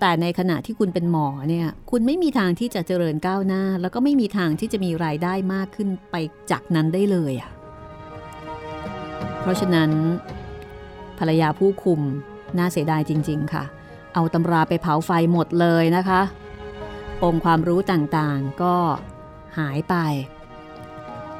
[0.00, 6.14] แต่ในขณะที่คุณเป็นหมอเนี่ย คุณไม่มีทางที่จะเจริญก้าวหน้า แล้วก็ไม่มีทางที่จะมีรายได้มากขึ้นไป
[6.50, 7.50] จากนั้นได้เลยอะ่ะ
[9.40, 9.90] เพราะฉะนั้น
[11.18, 12.00] ภรรยาผู้คุม
[12.58, 13.64] น่าเสียดายจริง ๆ ค่ะ
[14.14, 16.20] เอาตำราไปเผาไฟหมดเลยนะคะ
[17.24, 18.74] องค์ความรู้ต่างๆ ก็
[19.58, 19.94] หายไป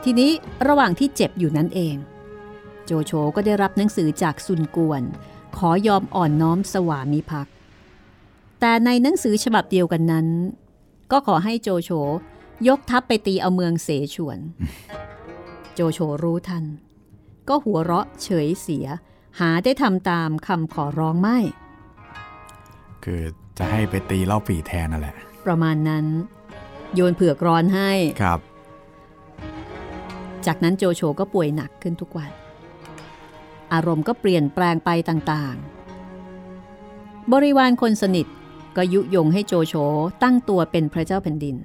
[0.04, 0.30] ทีนี้
[0.68, 1.96] ระหว่างที่เจ็บอยู่นั่นเอง
[2.84, 5.02] โจโฉก็ได้รับหนังสือจากซุนกวน
[5.56, 7.54] ขอยอมอ่อนน้อมสวามิภักดิ์
[8.60, 10.26] แต่ในหนังสือฉบับเดียวกันนั้น
[11.10, 11.90] ก็ขอให้โจโฉ
[12.68, 14.38] ยกทัพไปตีเอาเมืองเสฉวน
[15.74, 16.64] โจโฉรู้ทัน
[17.48, 18.86] ก็หัวเราะเฉยเสีย
[19.40, 21.38] หาได้ทำตามคำขอร้องไม่
[23.04, 23.22] คือ
[23.58, 26.04] จะให้ไปตีเล่าปีแทนนั่นแหละ ประมาณนั้น
[26.94, 28.40] โยนเผือกร้อนให้ครับ
[30.46, 32.30] จากนั้นโจโฉก็ป่วยหนักขึ้นทุกวัน
[33.72, 38.26] อารมณ์ก็เปลี่ยนแปลงไปต่างๆ บริวารคนสนิท
[38.76, 39.74] ก็ยุยงให้โจโฉ
[40.22, 41.56] ตั้งตัวเป็นพระเจ้าแผ่นดิน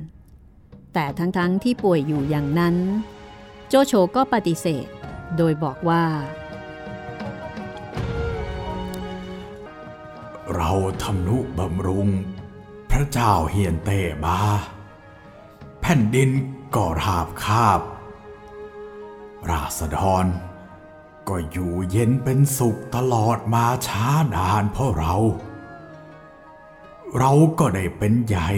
[0.93, 2.75] แต่ทั้งๆทที่ป่วยอยู่อย่างนั้น
[3.69, 4.87] โจโฉก็ปฏิเสธ
[5.37, 6.03] โดยบอกว่า
[10.55, 10.71] เรา
[11.03, 12.09] ทำนุบำรุง
[12.91, 16.31] พระเจ้าเฮียนเต้บาแผ่นดิน
[16.75, 17.81] ก็ราบคาบ
[19.49, 20.25] ราษฎร
[21.27, 25.15] ก็อยู่เย็นเป็นสุขตลอดมาช้านานเพราะเรา
[27.17, 28.49] เราก็ได้เป็นใหญ่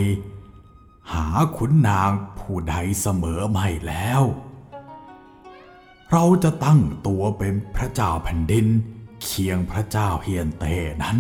[1.14, 1.26] หา
[1.58, 4.22] ขุนนางผู้ใดเสมอไม่แล้ว
[6.12, 8.68] เราจะตั้งตัวเป็นพระเจ้าแผ่นดิน
[9.24, 11.18] เคียงพระเจ้าเฮียนเต้นั้น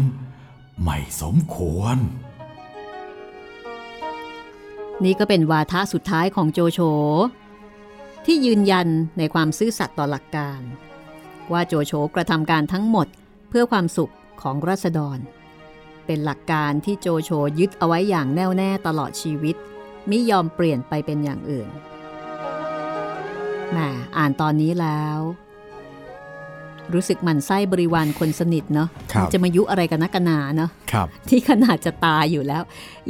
[0.83, 1.97] ไม่สมควร
[5.03, 6.79] นี่ก็เป็นวาทะสุดท้ายของโจโฉ
[8.25, 10.61] ที่ยืนยันในความซื่อสัตย์ต่อหลักการ
[11.51, 13.07] ว่าโจโฉกระทำการทั้งหมด
[13.49, 15.17] เพื่อความสุขของราษฎร
[16.05, 19.55] เป็นหลักการที่โจโฉยึดเอาไว้อย่างแน่วแน่ตลอดชีวิต
[20.09, 21.69] มิยอมเปลี่ยนไปเป็นอย่างอื่น
[23.71, 23.77] แหม
[24.17, 25.19] อ่านตอนนี้แล้ว
[26.93, 32.63] รู้สึกหมันไส้บริวารคนสนิทเนาะครับจะมายุอะไรกันนักกันหนาเนาะครับที่ขนาดจะตายอยู่แล้ว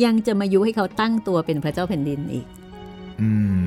[0.03, 2.45] ยังจะมายุให้เขาตั้งตัวเป็นพระเจ้าแผ่นดินอีก
[3.21, 3.63] อืม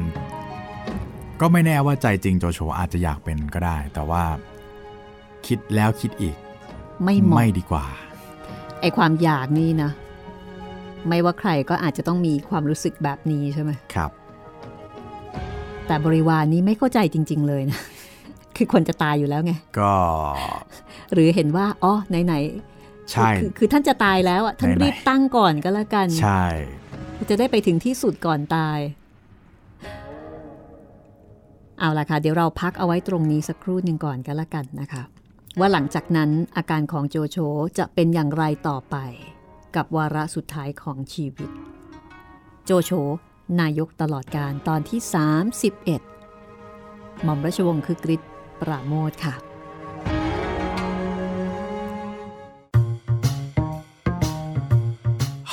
[1.40, 4.24] ก็ไม่แน่ว่าใจจริงโจโฉอาจจะอยากเป็นก็ได้ แต่ว่า
[5.46, 6.36] คิดแล้วคิดอีก
[7.04, 7.84] ไม่เหมาะไม่ดีกว่า
[8.80, 9.90] ไอความอยากนี่นะ
[11.08, 14.10] ไม่ว่าใครก็อาจจะต้องมีความรู้สึกแบบนี้ใช่ไหมครับ
[15.86, 17.80] แต่บริวารนี้ไม่เข้าใจจริง ๆ เลยนะ
[18.56, 19.94] คือคนจะตายอยู่แล้วไง ก็
[21.12, 26.44] หรือเห็นว่าอ๋อไหนๆใช่คือคือท่านจะตายแล้วอะท่านไหนๆรีบตั้งก่อนก็แล้วกัน ใช่
[27.30, 28.78] จะได้ไปถึงที่สุดก่อนตาย
[31.80, 35.02] เอาล่ะค่ะ เดี๋ยวเราพักเอาไว้ตรงนี้สักครู่หนึ่งก่อนก็แล้วกันนะคะ
[35.58, 37.38] ว่าหลังจากนั้นอาการของโจโฉ
[37.78, 38.96] จะเป็นอย่างไรต่อไป
[39.76, 41.50] กับวาระสุดท้ายของชีวิต
[42.64, 42.90] โจโฉ
[43.60, 45.00] นายกตลอดการตอนที่
[46.32, 48.22] 31 หม่อมราชวงศ์คือกริช
[48.62, 49.34] ปราโมทค่ะ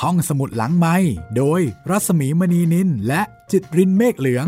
[0.00, 0.96] ห้องสมุดหลังไม้
[1.36, 4.46] โดยรัสมีมณีนินและจิตรินเมฆเหลือง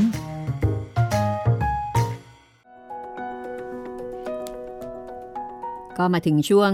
[5.99, 6.73] ก็มาถึงช่วง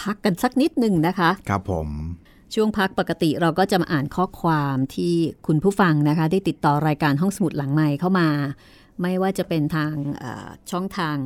[0.00, 1.88] พักกันสักนิดหนึ่งนะคะ ครับผม
[2.54, 5.14] ช่วงพักปกติเราก็จะมาอ่านข้อความที่
[5.46, 8.28] คุณผู้ฟังนะคะ ได้ติดต่อรายการห้องสมุดหลังใหม่เข้ามา
[9.02, 9.92] ไม่ว่าจะเป็นทาง
[10.70, 11.16] ช่องทาง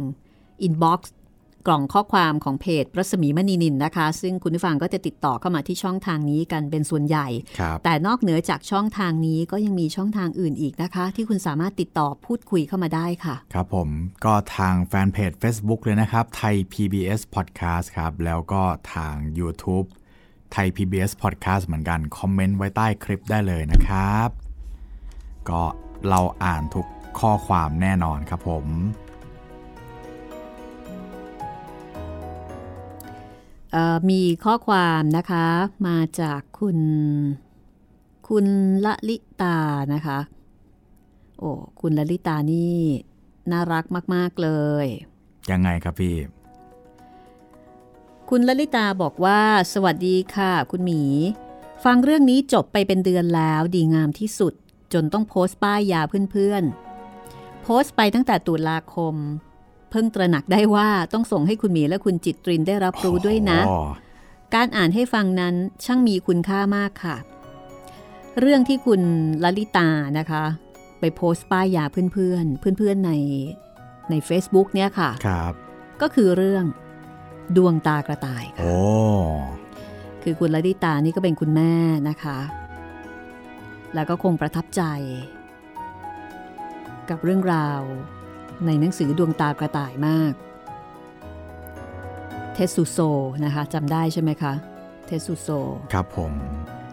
[0.62, 1.14] inbox
[1.68, 7.28] กล่องข้อความของเพจรัศมีมณีนิลนะคะ ซึ่งคุณผู้ฟังก็จะติดต่อเข้ามาที่ช่องทางนี้กันเป็นส่วนใหญ่
[7.84, 13.88] แต่นอกเหนือจากช่องทางนี้ก็ยังมีช่องทางอื่นอีกนะคะ ที่คุณสามารถติดต่อพูดคุยเข้ามาได้ค่ะ ครับผม
[14.24, 18.62] ก็ทางแฟนเพจ Facebook เลยนะครับไทย PBS Podcast ครับ แล้วก็
[18.94, 19.86] ทาง YouTube
[20.52, 24.28] ไทย PBS Podcast เหมือนกัน คอมเมนต์ไว้ใต้คลิปได้เลยนะครับ
[25.48, 25.62] ก็
[26.08, 26.86] เราอ่านทุก
[27.20, 28.66] ข้อความแน่นอนครับผม
[34.10, 35.46] มีข้อความนะคะ
[35.88, 36.78] มาจากคุณ
[38.28, 38.46] คุณ
[38.84, 39.58] ละลิตา
[39.94, 40.18] นะคะ
[41.38, 41.50] โอ้
[41.80, 42.78] คุณละลิตานี่
[43.50, 44.50] น่ารักมาก ๆ เล
[44.84, 44.86] ย
[45.50, 46.16] ยังไงครับพี่
[48.30, 49.40] คุณละลิตาบอกว่า
[49.72, 51.02] สวัสดีค่ะ คุณหมี
[51.84, 54.52] ฟังเรื่องนี้จบไปเป็นเดือนแล้วดีงามที่สุด
[54.92, 56.93] จนต้องโพสต์ป้ายยาเพื่อนๆ
[57.64, 59.14] โพสต์ไปตั้งแต่ตุลาคม
[59.90, 63.60] เพิ่งตระหนักได้ว่าต้องส่งให้คุณหมีและคุณจิตตรินได้รับรู้ด้วยนะ
[64.54, 67.16] การอ่านให้ฟังนั้นช่างมีคุณค่ามากค่ะ
[68.40, 69.00] เรื่องที่คุณ
[69.44, 70.44] ลลิตานะคะ
[71.00, 73.12] ไปโพสต์ป้ายยาเพื่อนๆ เพื่อนๆใน
[74.10, 75.52] ใน Facebook เนี่ยค่ะครับ
[76.02, 76.64] ก็คือเรื่อง
[77.56, 78.64] ดวงตากระต่ายค่ะ
[80.22, 81.74] คือคุณลลิตานี่ก็เป็นคุณแม่
[82.08, 82.38] นะคะ
[83.94, 84.82] แล้วก็คงประทับใจ
[87.10, 87.80] กับเรื่องราว
[88.66, 90.32] ในหนังสือดวงตากระต่ายมาก
[92.54, 92.98] เทสุโซ
[93.44, 94.52] นะคะจำได้ใช่ไหมคะ
[95.06, 95.48] เทสุโซ
[95.92, 96.32] ครับผม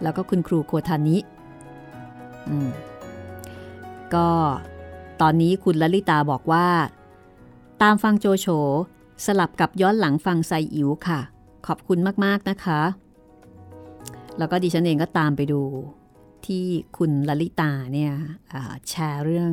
[0.03, 1.17] แล้วก็คุณครูโคทานิ
[2.49, 2.69] อืม
[4.13, 4.27] ก็
[5.21, 6.67] ตอนนี้คุณลลิตาบอกว่า
[7.81, 8.47] ตามฟังโจโฉ
[9.25, 11.19] สลับกับย้อนหลังฟังไซอิ๋วค่ะ
[11.67, 12.81] ขอบคุณมาก ๆ นะคะ
[14.37, 15.61] แล้วก็ดิฉันเองก็ตามไปดู
[16.45, 16.65] ที่
[16.97, 18.13] คุณลลิตาเนี่ย
[18.89, 19.51] แชร์เรื่อง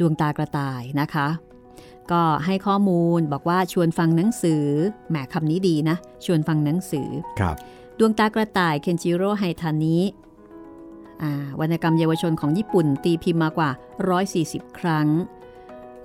[0.00, 1.28] ดวงตากระต่ายนะคะ
[2.10, 4.64] ก็ให้ข้อมูลบอกว่าชวนฟังหนังสือ
[5.10, 7.08] แหมคำนี้ดีนะ ชวนฟังหนังสือ
[7.40, 7.56] ครับ
[7.98, 9.98] ดวงตากระต่ายเคนจิโร่ไฮทานิ
[11.60, 13.70] วรรณกรรมเยาวชนของญี่ปุ่นตีพิมพ์มากว่า
[14.24, 15.08] 140 ครั้ง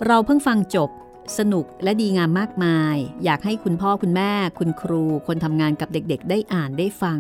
[0.06, 0.90] เราเพิ่งฟังจบ
[1.38, 7.20] สนุกและดีงามมากมาย อยากให้คุณพ่อคุณแม่ คุณครู คนทำงานกับเด็กๆ ได้อ่านได้ฟัง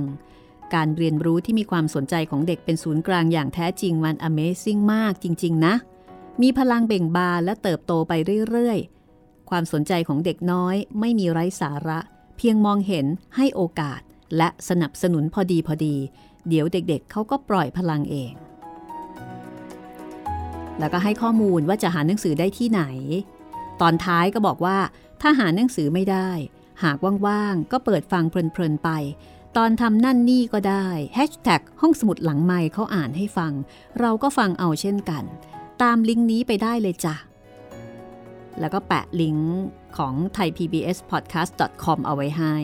[0.74, 5.74] การเรียนรู้ที่มีความสนใจของเด็กเป็นศูนย์กลางอย่างแท้จริงมัน Amazing มากจริง ๆ นะ
[6.42, 8.14] มีพลังเบ่งบานและเติบโตไป
[8.50, 12.00] เรื่อยๆ ความสนใจของเด็กน้อยไม่มีไร้สาระ
[12.38, 14.02] เพียงมองเห็นให้โอกาส
[14.38, 15.96] และสนับสนุนพอดีพอดี
[16.48, 18.34] เดี๋ยวเด็กๆเเขาก็ปล่อยพลังเอง
[20.80, 22.84] แล้วก็ให้ข้อมูลว่าจะหาหนังสือได้ที่ไหน
[23.82, 24.78] ตอนท้ายก็บอกว่า
[25.22, 26.30] ถ้าหาหนังสือไม่ได้
[26.84, 28.90] หากว่างๆ ก็เปิดฟังเพลินๆไป
[29.58, 33.52] ตอนทำนั่นนี่ก็ได้แฮชแท็กห้องสมุดหลังไม้เขาอ่านให้ฟัง
[34.00, 35.24] เราก็ฟังเอาเช่นกัน
[35.82, 37.16] ตามลิงก์นี้ไปได้เลยจ้ะ
[38.60, 39.54] แล้วก็แปะลิงก์
[39.98, 42.56] ของ thaipbspodcast.com เอาไว้ให้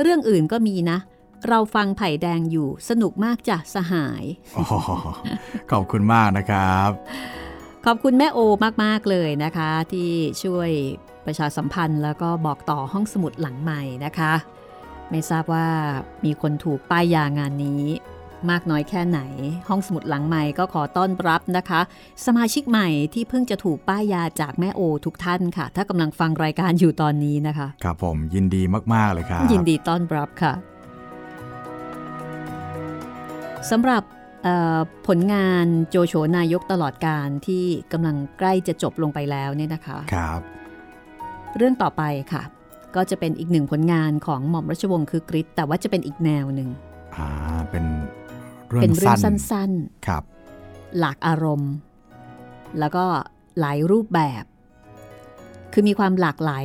[0.00, 0.98] เรื่องอื่นก็มีนะ
[1.48, 4.24] เราฟังไผ่แดงอยู่สนุกมากจ้ะสหาย
[5.70, 6.90] ขอบคุณมากนะครับ
[7.86, 8.38] ขอบคุณแม่โอ
[8.84, 10.10] มาก ๆ เลยนะคะ ที่
[10.44, 10.70] ช่วย
[11.26, 14.32] ประชาสัมพันธ์แล้วก็บอกต่อห้องสมุดหลังใหม่นะคะ
[15.10, 15.68] ไม่ทราบว่า
[16.24, 17.84] มีคนถูกป้ายยางานนี้
[18.50, 19.20] มากน้อยแค่ไหน
[19.68, 21.80] ห้องสมุดหลังใหม่ก็ขอต้อนรับนะคะ
[22.26, 28.62] สมาชิกใหม่ที่เพิ่งจะถูกป้ายยาจากแม่โอทุกท่านค่ะ ถ้ากำลังฟังรายการอยู่ตอนนี้นะคะ ครับผมยินดี
[28.94, 30.52] มาก ๆ เลยครับ ยินดีต้อนรับค่ะ
[33.70, 34.02] สำหรับ
[35.06, 40.40] ผลงานโจโฉนายกตลอดการที่กำลังใกล้จะจบลงไปแล้วเนี่ยนะคะครับ
[41.56, 42.42] เรื่องต่อไปค่ะ
[42.96, 46.68] ก็จะเป็นอีกหนึ่งผลงานของหม่อมราชวงศ์คือกริชแต่ว่าจะเป็นอีกแนวหนึ่ง
[47.16, 47.28] อ่า
[47.70, 47.84] เป็น
[48.68, 48.92] เรื่อง
[49.24, 50.22] สั้นๆครับ
[50.98, 51.72] หลากอารมณ์
[52.78, 53.04] แล้วก็
[53.60, 54.44] หลายรูปแบบ
[55.72, 56.64] คือมีความหลากหลาย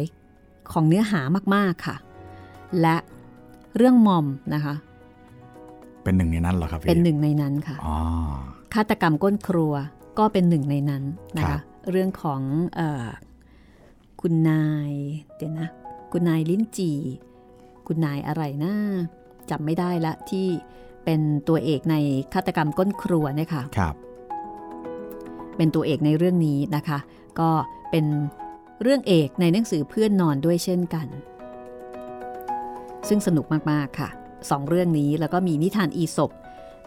[0.72, 1.22] ของเนื้อหา
[1.56, 1.96] มากๆค่ะ
[2.82, 2.96] และ
[3.78, 4.76] เรื่องมอมนะคะ
[6.04, 7.78] เป็นหนึ่งในนั้นเหรอครับเป็นหนึ่งในนั้นค่ะ
[8.74, 9.74] ฆาตกรรมก้นครัว
[10.20, 11.04] ก็เป็นหนึ่งในนั้น
[11.38, 11.60] นะคะ
[11.92, 12.42] เรื่องของ
[12.80, 12.82] อ
[14.22, 14.92] คุณนาย
[15.38, 15.68] เดี๋ยวนะ
[16.12, 16.92] คุณนายลิ้นจี
[17.88, 18.74] คุณนายอะไรนะ
[19.50, 20.48] จำไม่ได้ละที่
[21.06, 21.96] เป็นตัวเอกใน
[22.34, 23.96] ฆาตกรรมก้นครัวนะคะครับ
[25.58, 27.00] เป็นตัวเอกในเรื่องนี้นะคะ
[27.40, 27.50] ก็
[27.92, 28.06] เป็น
[28.82, 31.08] เรื่องเอกในหนังสือเพื่อนนอนด้วยเช่นกัน
[33.08, 34.10] ซึ่งสนุกมากๆค่ะ
[34.50, 36.32] สองเรื่องนี้แล้วก็มีนิทานอีศบ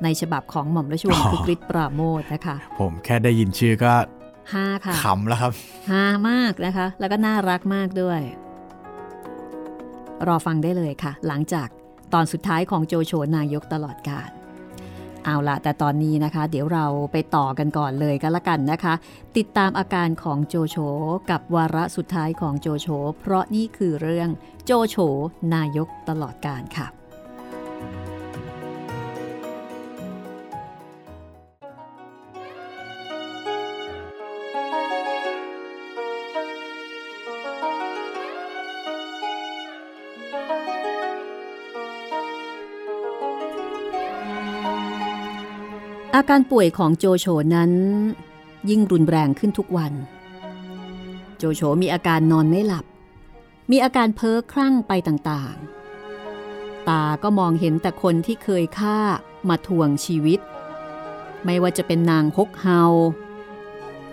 [0.03, 3.93] ในฉบับของหม่อมราชวงศ์คุกฤทธิ์ปราโมทนะคะ ผมแค่ได้ยินชื่อก็
[4.53, 5.53] ฮาค่ะขำแล้วครับ
[5.91, 8.21] ฮามากนะคะ แล้วก็น่ารักมากด้วย
[10.29, 11.69] รอฟังได้เลยค่ะ หลังจาก
[12.13, 14.31] ตอนสุดท้ายของโจโฉนายกตลอดกาล
[15.25, 18.95] เอาละแต่ตอนนี้นะคะ เดี๋ยวเราไปต่อกันก่อนเลยก็แล้วกันนะคะ
[19.37, 20.77] ติดตามอาการของโจโฉ
[21.31, 22.89] กับวาระสุดท้ายของโจโฉ
[23.21, 24.29] เพราะนี่คือเรื่อง
[24.65, 24.97] โจโฉ
[25.55, 26.96] นายกตลอดกาลค่ะ
[46.17, 47.73] อาการป่วยของโจโฉนั้น
[48.71, 49.93] ยิ่งรุนแรงขึ้นทุกวัน
[51.39, 52.85] โจโฉมีอาการนอนไม่หลับ
[53.71, 58.99] มีอาการเพ้อคลั่งไปต่างๆ ตาก็มองเห็นแต่คนที่เคยฆ่า
[59.49, 60.41] มาทวงชีวิต
[61.45, 62.83] ไม่ว่าจะเป็นนางฮกเฮา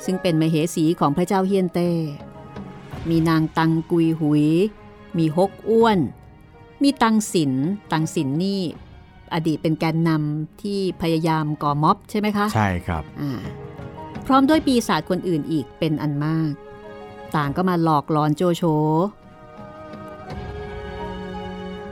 [0.06, 1.92] ซึ่งเป็นมเหสีของพระเจ้าเฮียนเต้
[3.10, 4.46] มีนางตังกุยหุย
[5.18, 6.00] มีฮกอ้วน
[6.84, 7.52] มีตังสิน
[7.92, 8.64] ตังสินนี่
[9.34, 13.04] อดีตเป็นแกนนำที่พยายามก่อม็อบใช่ไหมคะ ใช่ครับ
[14.26, 16.52] พร้อมด้วยปีศาจคนอื่นอีกเป็นอันมาก
[17.36, 18.64] ต่างก็มาหลอกหลอนโจโฉ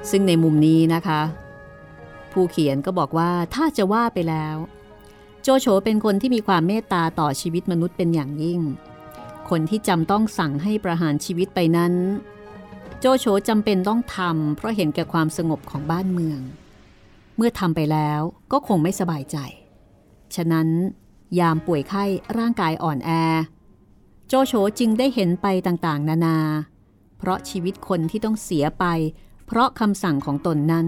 [0.10, 1.22] ซึ่งในมุมนี้นะคะ
[2.32, 4.56] ผู้เขียนก็บอกว่าถ้าจะว่าไปแล้ว
[5.42, 8.60] โจโฉเป็นคนที่มีความเมตตาต่อชีวิตมนุษย์เป็นอย่างยิ่ง
[9.50, 11.94] คนที่จำต้องสั่งให้ประหารชีวิตไปนั้น
[13.00, 19.38] โจโฉจำเป็นต้องทำเพราะเห็นแก่ความสงบของบ้านเมืองเมื่อทำไปแล้วก็คงไม่สบายใจ
[20.36, 20.68] ฉะนั้น
[21.40, 22.04] ยามป่วยไข้
[22.38, 23.12] ร่างกายอ่อนแอ
[24.28, 26.38] โจโฉจึงได้เห็นไปต่างๆ นานา
[27.18, 28.86] เพราะชีวิตคนที่ต้องเสียไป
[29.46, 30.88] เพราะคำสั่งของตนนั้น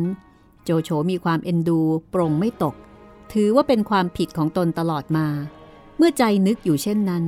[0.64, 1.82] โจโฉมีความเอ็นดู
[2.14, 2.76] ปรงไม่ตก
[3.34, 5.28] ถือว่าเป็นความผิดของตนตลอดมา
[5.98, 7.24] เมื่อใจนึกอยู่เช่นนั้น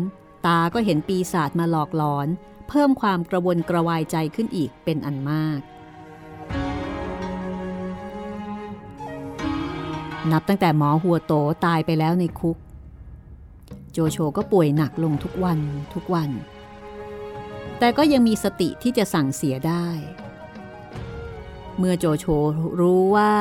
[0.46, 2.28] ตาก็เห็นปีศาจมาหลอกหลอน
[2.70, 5.60] เพิ่มความกระวนกระวายใจขึ้นอีกเป็นอันมาก
[10.32, 11.34] นับตั้งแต่หมอหัวโต
[11.66, 12.58] ตายไปแล้วในคุก
[13.92, 15.60] โจโฉก็ป่วยหนักลงทุกวัน
[15.94, 16.30] ทุกวัน
[17.80, 19.88] แต่ก็ยังมีสติที่จะสั่งเสียได้
[21.78, 22.26] เมื่อโจโฉ
[22.80, 23.34] รู้ว่า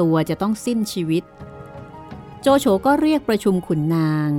[0.00, 1.24] ตัวจะต้องสิ้นชีวิต
[2.42, 4.30] โจโฉก็เรียกประชุมขุนนาง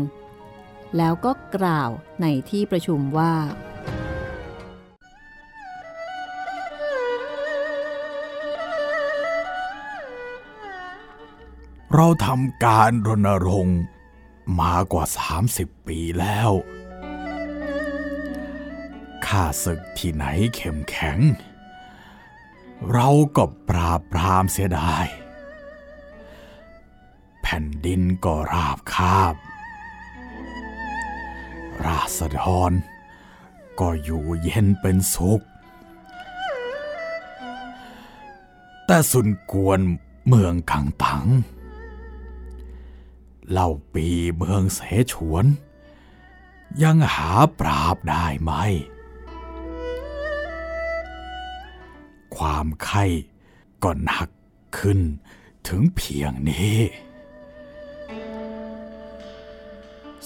[0.98, 1.90] แล้วก็กล่าว
[2.22, 3.34] ในที่ประชุมว่า
[11.96, 13.80] เราทำการรณรงค์
[14.60, 15.06] มากว่า
[15.48, 16.52] 30 ปีแล้ว
[19.28, 20.26] ข้าศึกที่ไหน
[20.56, 21.20] เข้มแข็ง
[22.92, 24.98] เราก็ปราบปรามเสียได้
[27.42, 29.36] แผ่นดินก็ราบคาบ
[31.86, 32.72] ราษฎร
[33.80, 35.44] ก็อยู่เย็นเป็นสุข
[38.86, 39.80] แต่สุนกวน
[40.28, 41.26] เมืองกังตัง
[43.52, 44.80] เล่าปีเมืองเส
[45.12, 45.46] ฉวน
[46.84, 48.52] ยังหาปราบได้ไหม
[52.36, 53.06] ความไข้
[53.84, 54.30] ก็หนัก
[54.78, 55.00] ขึ้น
[55.68, 56.78] ถึงเพียงนี้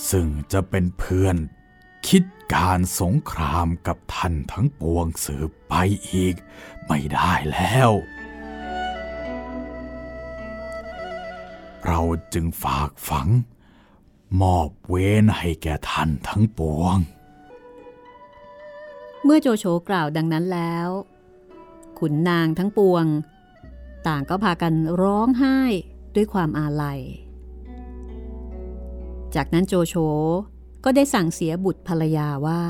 [0.09, 1.38] ซึ่งจะเป็นเพื่อน
[2.07, 2.23] คิด
[2.55, 5.73] การสงครามกับท่านทั้งปวงสืบไป
[6.09, 6.35] อีก
[6.88, 7.89] ไม่ได้แล้ว
[11.87, 12.01] เรา
[12.33, 13.27] จึงฝากฝัง
[14.41, 16.97] มอบเว้นให้แก่ท่านทั้งปวง
[19.23, 20.89] เมื่อโจโฉกล่าวดังนั้นแล้ว
[21.99, 23.05] ขุนนางทั้งปวง
[24.07, 25.59] ต่างก็พากันร้องไห้
[26.15, 26.99] ด้วยความอาลัย
[29.35, 29.95] จากนั้นโจโฉ
[30.83, 32.63] ก็ได้สั่งเสียบุตรภรรยาว่า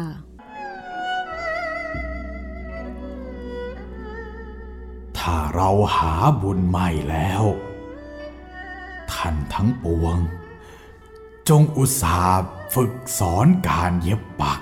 [5.18, 7.44] ถ้าเราหาบุญใหม่แล้ว
[9.14, 10.18] ท่านทั้งปวง
[11.50, 14.60] จงอุตสาห์ฝึกสอนการเย็บปัก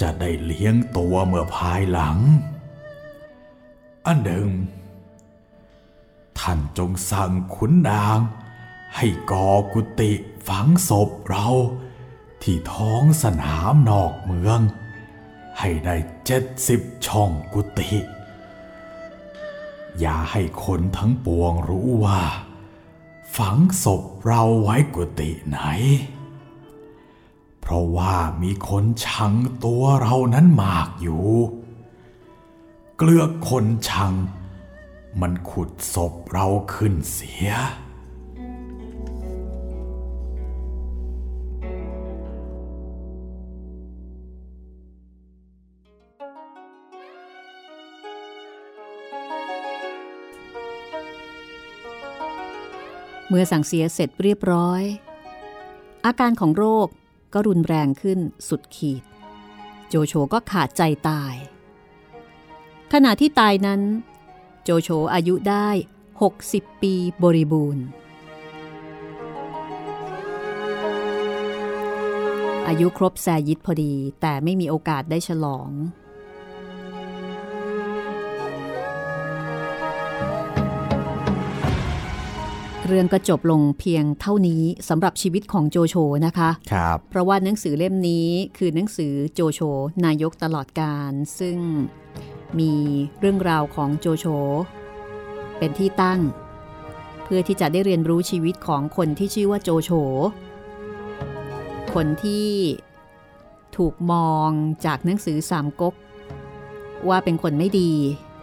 [0.00, 2.18] จะได้เลี้ยงตัวเมื่อภายหลัง
[4.06, 4.48] อันหนึ่ง
[6.38, 8.18] ท่านจงสั่งขุนนาง
[8.96, 10.12] ให้ก่อกุฏิ
[10.48, 11.48] ฝังศพเรา
[12.42, 14.60] ที่ท้องสนามนอกเมือง
[15.58, 15.96] ให้ได้
[16.26, 17.90] เจ็ดสิบช่องกุฏิ
[20.00, 22.22] อย่าให้คนทั้งปวงรู้ว่า
[23.36, 25.58] ฝังศพเราไว้กุฏิไหน
[27.60, 29.32] เพราะว่ามีคนชัง
[29.64, 31.24] ตัวเรานั้นมากอยู่
[32.96, 34.12] เกลือกคนชัง
[35.20, 37.50] มันขุดศพเราขึ้นเสีย
[53.38, 54.82] มื่อสั่งเสียเสร็จเรียบร้อย
[56.06, 56.88] อาการของโรค
[57.32, 58.18] ก็รุนแรงขึ้น
[58.48, 59.02] สุดขีด
[59.88, 61.34] โจโฉก็ขาดใจตาย
[62.92, 63.80] ขณะที่ตายนั้น
[64.64, 65.68] โจโฉอายุได้
[66.24, 67.84] 60 ปีบริบูรณ์
[72.68, 75.70] อายุครบแซยิตพอดีแต่ไม่มีโอกาสได้ฉลอง
[82.88, 88.28] เรื่องก็จบลงเพียงเท่านี้สำหรับชีวิตของโจโฉนะคะครับเพราะว่าหนังสือเล่มนี้
[88.58, 89.60] คือหนังสือโจโฉ
[90.04, 91.58] นายกตลอดการ ซึ่ง
[92.58, 92.72] มี
[93.20, 94.26] เรื่องราวของโจโฉ
[95.58, 96.20] เป็นที่ตั้ง
[97.24, 99.90] เพื่อที่จะได้เรียนรู้ชีวิตของคนที่ชื่อว่าโจโฉ
[101.94, 102.50] คนที่
[103.76, 104.50] ถูกมอง
[104.84, 105.94] จากหนังสือสามก๊ก
[107.08, 107.92] ว่าเป็นคนไม่ดี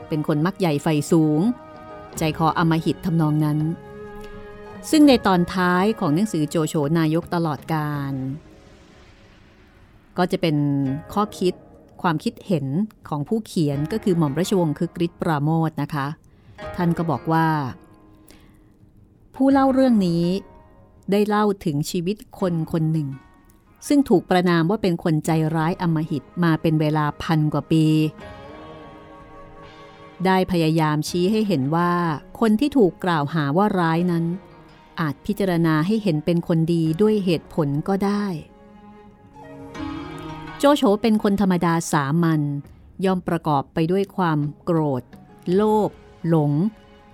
[0.09, 1.39] เป็นคนมักใหญ่ไฟสูง
[2.17, 3.59] ใจคออมหิตทำนองนั้น
[4.89, 8.13] ซึ่งในตอนท้ายของหนังสือโจโฉนายกตลอดการ
[10.17, 10.55] ก็จะเป็น
[11.13, 11.53] ข้อคิด
[12.01, 12.65] ความคิดเห็น
[13.09, 16.07] ของผู้เขียนก็คือหม่อมราชวงศ์คึกฤทธิ์ปราโมทนะคะ
[16.75, 17.47] ท่านก็บอกว่า
[19.35, 20.23] ผู้เล่าเรื่องนี้
[21.11, 23.07] ได้เล่าถึงชีวิตคนคนหนึ่ง
[23.87, 27.85] ซึ่งถูกประนามว่าเป็นคนใจร้ายอมหิตมาเป็นเวลาพันกว่าปี
[30.25, 31.91] ได้พยายามชี้ให้เห็นว่า
[32.39, 34.25] คนที่ถูกกล่าวหาว่าร้ายนั้น
[34.99, 38.25] อาจพิจารณาให้เห็นเป็นคนดีด้วยเหตุผลก็ได้
[40.57, 42.41] โจโฉเป็นคนธรรมดาสามัญ
[43.05, 45.03] ย่อมประกอบไปด้วยความโกรธ
[45.53, 45.89] โลภ
[46.27, 46.51] หลง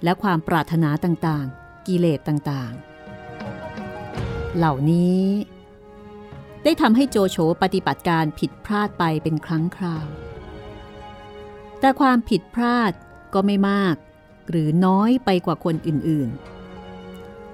[0.04, 5.24] และความปรารถนาต่างๆ กิเลสต่างๆ เหล่านี้
[6.64, 10.08] ได้ทำให้โจโฉปฏิบัติการผิดพลาดไปเป็นครั้งคราว
[11.80, 12.92] แต่ความผิดพลาด
[13.34, 13.96] ก็ไม่มาก
[14.50, 16.59] หรือน้อยไปกว่าคนอื่นๆ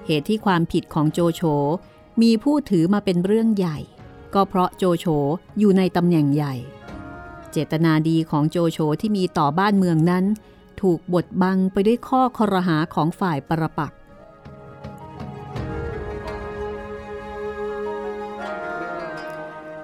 [0.06, 1.42] เหตุที่ความผิดของโจโฉ
[2.22, 3.78] มีผู้ถือมาเป็นเรื่องใหญ่
[4.34, 5.06] ก็เพราะโจโฉ
[5.58, 6.54] อยู่ในตำแหน่งใหญ่
[7.50, 10.24] เจตนาดีของโจโฉที่มีต่อบ้านเมืองนั้น
[10.80, 13.92] ถูกบดบังไปด้วยข้อคอรหาของฝ่ายปรปัก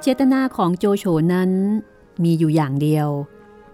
[0.00, 1.04] เจตนาของโจโฉ
[1.34, 1.50] นั้น
[2.24, 3.08] มีอยู่อย่างเดียว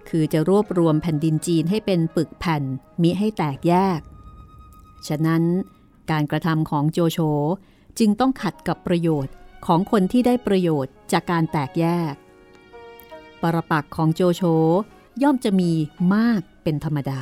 [0.09, 2.62] คือจะรวบรวมแผ่นดินจีนให้เป็นปึกแผ่น
[3.03, 4.01] มิให้แตกแยก
[5.09, 5.42] ฉะนั้น
[6.11, 7.18] การกระทำของโจโฉ
[7.98, 9.34] จึงต้องขัดกับประโยชน์
[9.66, 12.14] ของคนที่ได้ประโยชน์จากการแตกแยก
[13.42, 14.42] ปรปักของโจโฉ
[15.22, 15.72] ย่อมจะมี
[16.14, 17.20] มากเป็นธรรมดา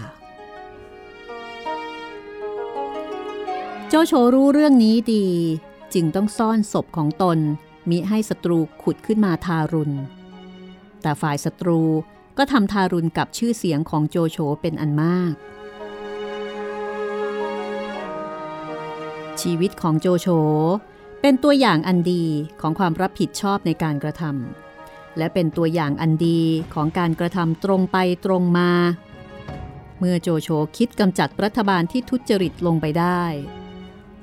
[3.88, 5.26] โจโฉรู้เรื่องนี้ดี
[5.94, 7.38] จึงต้องซ่อนศพของตน
[7.90, 9.96] มิให้ศัตรูขุดขึ้นมาทารุณ
[11.02, 11.80] แต่ฝ่ายศัตรู
[12.38, 15.34] ก็ทำทารุณกับชื่อเสียงของโจโฉเป็นอันมาก
[19.50, 20.28] ชีวิตของโจโฉ
[21.20, 22.24] เป็นตัวอย่างอันดี
[22.60, 26.40] ของความรับผิดชอบในการกระทำและเป็นตัวอย่างอันดี
[26.74, 28.70] ของการกระทำตรงไปตรงมา
[29.98, 33.22] เมื่อโจโฉคิดกำจัดรัฐบาลที่ทุจริตลงไปได้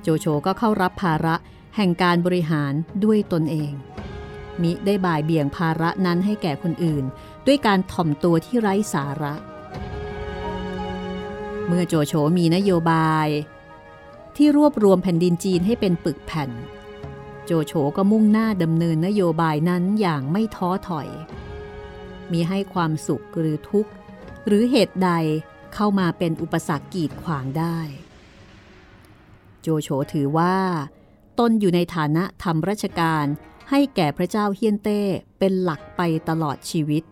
[0.01, 1.35] โจโฉก็เข้ารับภาระ
[1.75, 3.71] แห่งการบริหารด้วยตนเอง
[4.61, 7.03] มิได้บ่ายเบี่ยงภาระนั้นให้แก่คนอื่น
[7.45, 9.33] ด้วยการถ่อมตัวที่ไร้สาระ
[11.67, 13.29] เมื่อโจโฉมีนโยบาย
[14.37, 16.49] ที่รวบรวมแผ่นดินจีนให้เป็นปึกแผ่น
[17.45, 21.07] โจโฉก็มุ่งหน้าดำเนินนโยบายนั้นอย่างไม่ท้อถอย
[22.31, 23.91] มีให้ความสุขหรือทุกข์
[24.47, 25.11] หรือเหตุใด
[25.73, 27.77] เข้ามาเป็นอุปสรรคกีดขวางได้
[29.61, 30.57] โจโฉถือว่า
[31.39, 33.25] ตนอยู่ในฐานะทำราชการ
[33.69, 35.01] ให้แก่พระเจ้าเฮียนเต้
[35.39, 37.03] เป็นหลักไปตลอดชีวิต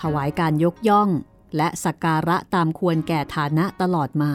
[0.00, 1.08] ถวายการยกย่อง
[1.56, 4.32] และสักการะตามควรแก่ฐานะตลอดมา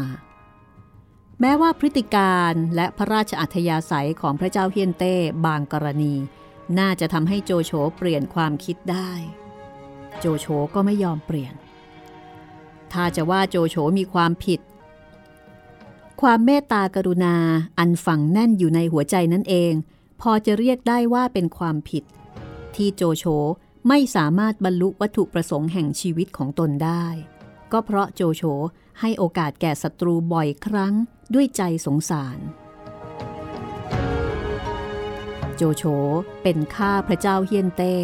[1.41, 5.15] แม้ว่าพฤติการและพระราชอัธยาศัยของพระเจ้าเฮียนเต้
[5.45, 6.13] บางกรณี
[6.79, 9.11] น่าจะทำให้โจโฉเปลี่ยนความคิดได้
[10.19, 11.53] โจโฉก็ไม่ยอมเปลี่ยน
[12.93, 14.59] ถ้าจะว่าโจโฉมีความผิด
[16.21, 17.35] ความเมตตากรุณา
[17.79, 19.73] อันฝังแน่นอยู่ในหัวใจนั่นเอง
[20.21, 22.03] พอจะเรียกได้ว่าเป็นความผิด
[22.75, 23.25] ที่โจโฉ
[23.87, 27.05] ไม่สามารถบรรลุวัตถุประสงค์แห่งชีวิตของตนได้
[27.71, 28.43] ก็เพราะโจโฉ
[28.99, 30.93] ให้โอกาสแก่ศัตรูบ่อยครั้ง
[31.33, 32.39] ด้วยใจสงสาร
[35.55, 35.83] โจโฉ
[36.43, 37.95] เป็นข้าพระเจ้าเฮียนเต้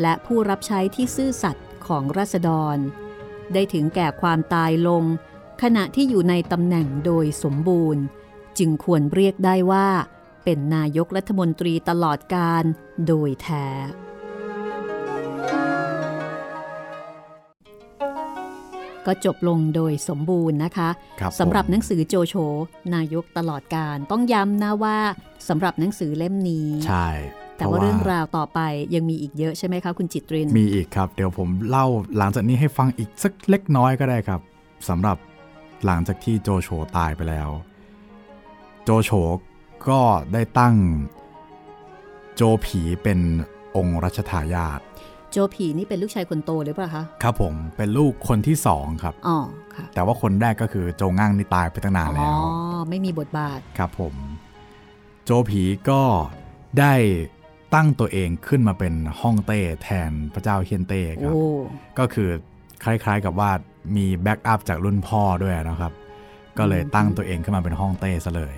[0.00, 2.76] และผู้รับใช้ที่ซื่อสัตย์ของรัษฎร
[3.52, 5.04] ได้ถึงแก่ความตายลง
[5.62, 8.02] ขณะที่อยู่ในตำแหน่งโดยสมบูรณ์
[8.58, 9.88] จึงควรเรียกได้ว่า
[10.44, 12.64] เป็นนายกรัฐมนตรีตลอดการ
[13.06, 13.66] โดยแท้
[19.06, 20.88] ก็จบลงโดยสมบูรณ์นะคะ
[21.20, 22.34] ครับสำหรับผมหนังสือโจโฉ
[22.94, 24.96] นายกตลอดการต้องย้ำนะว่า
[25.48, 27.08] สำหรับหนังสือเล่มนี้ ใช่
[27.56, 28.60] แต่พะว่าเรื่องราวต่อไป
[28.94, 31.86] ยังมีอีกเยอะใช่ไหมคะคุณจิตริน มีอีกครับ เดี๋ยวผมเล่า
[32.18, 34.40] หลังจากนี้ให้ฟังอีกสักเล็กน้อยก็ได้ครับ
[34.88, 35.16] สำหรับ
[35.84, 37.50] หลังจากที่โจโฉตายไปแล้ว
[38.84, 39.10] โจโฉ
[39.88, 40.00] ก็
[40.32, 40.76] ได้ตั้ง
[42.34, 43.18] โจผีเป็น
[43.76, 44.80] องค์รัชทายาท
[45.30, 49.38] โจผีนี่เป็นลูกชายคนโตหรือเปล่าคะ ครับผมเป็นลูกคนที่สองครับอ๋อ
[49.74, 52.30] ค่ะ แต่ว่าคนแรกก็คือโจงั่งนี่ตายไปตั้งนานอ๋แล้อ
[52.78, 54.14] วไม่มีบทบาท ครับผม
[55.24, 56.02] โจผีก็
[56.78, 56.94] ได้
[57.74, 61.44] ตั้งตัวเองขึ้นมาเป็นฮ่องเต้แทนพระเจ้าเฮียนเต้ครับโอ้
[61.98, 62.28] ก็คือ
[62.84, 63.50] คล้ายๆกับว่า
[63.96, 65.92] มีแบ็กอัพจากรุ่นพ่อด้วยนะครับ
[66.58, 68.54] ก็เลยตั้งตัวเองขึ้นมาเป็นฮ่องเต้ซะเลย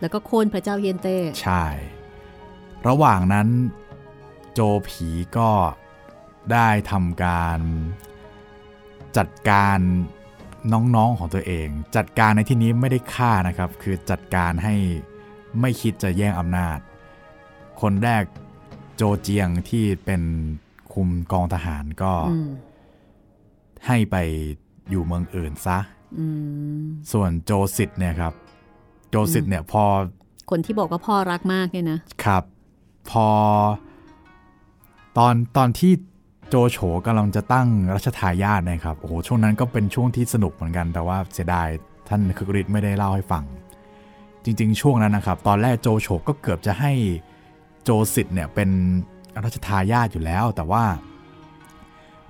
[0.00, 1.64] แล้วก็โค่นพระเจ้าเฮียนเต้ ใช่
[2.88, 3.48] ระหว่างนั้น
[4.54, 5.50] โจผีก็
[6.52, 7.58] ได้ทำการ
[9.16, 9.78] จัดการ
[10.72, 14.74] น้องๆของตัวเอง จัดการในที่นี้ไม่ได้ฆ่านะครับ คือจัดการให้
[15.60, 16.78] ไม่คิดจะแย่งอำนาจ
[17.80, 18.24] คนแรก
[18.96, 20.22] โจเจียงที่เป็น
[20.92, 22.50] คุมกองทหารก็อืม
[23.86, 24.16] ให้ไป
[24.90, 25.78] อยู่เมืองอื่นซะ
[26.18, 26.26] อื
[26.78, 26.82] ม
[27.12, 28.34] ส่วนโจสิทธิ์เนี่ยครับ
[29.10, 29.84] โจสิทธิ์เนี่ยพอ
[30.50, 32.42] คนที่บอกว่าพ่อรักมากเนี่ยนะครับ
[33.10, 33.28] พอ
[35.18, 35.92] ตอนตอนที่
[36.50, 41.68] โจโฉกำลังจะตั้งรัชทายาทนะครับ โอ้โห ช่วงนั้นก็เป็นช่วงที่สนุกเหมือนกัน แต่ว่าเสียดาย
[42.08, 43.44] ท่านคึกฤทธิ์ไม่ได้เล่าให้ฟัง
[44.44, 46.92] จริง ๆ ช่วงนั้นนะครับ ตอนแรกโจโฉก็เกือบจะให้
[47.84, 48.70] โจสิทธิ์เนี่ยเป็น
[49.44, 50.84] รัชทายาทอยู่แล้ว แต่ว่า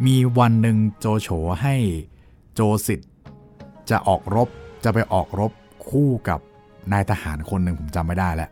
[0.06, 1.28] มีวันหนึ่งโจโฉ
[1.62, 1.74] ให้
[2.54, 3.10] โจสิทธิ์
[3.90, 4.48] จะออกรบ
[4.84, 5.52] จะไปออกรบ
[5.88, 6.40] คู่กับ
[6.92, 8.50] นายทหารคนหนึ่งผมจำไม่ได้แล้ว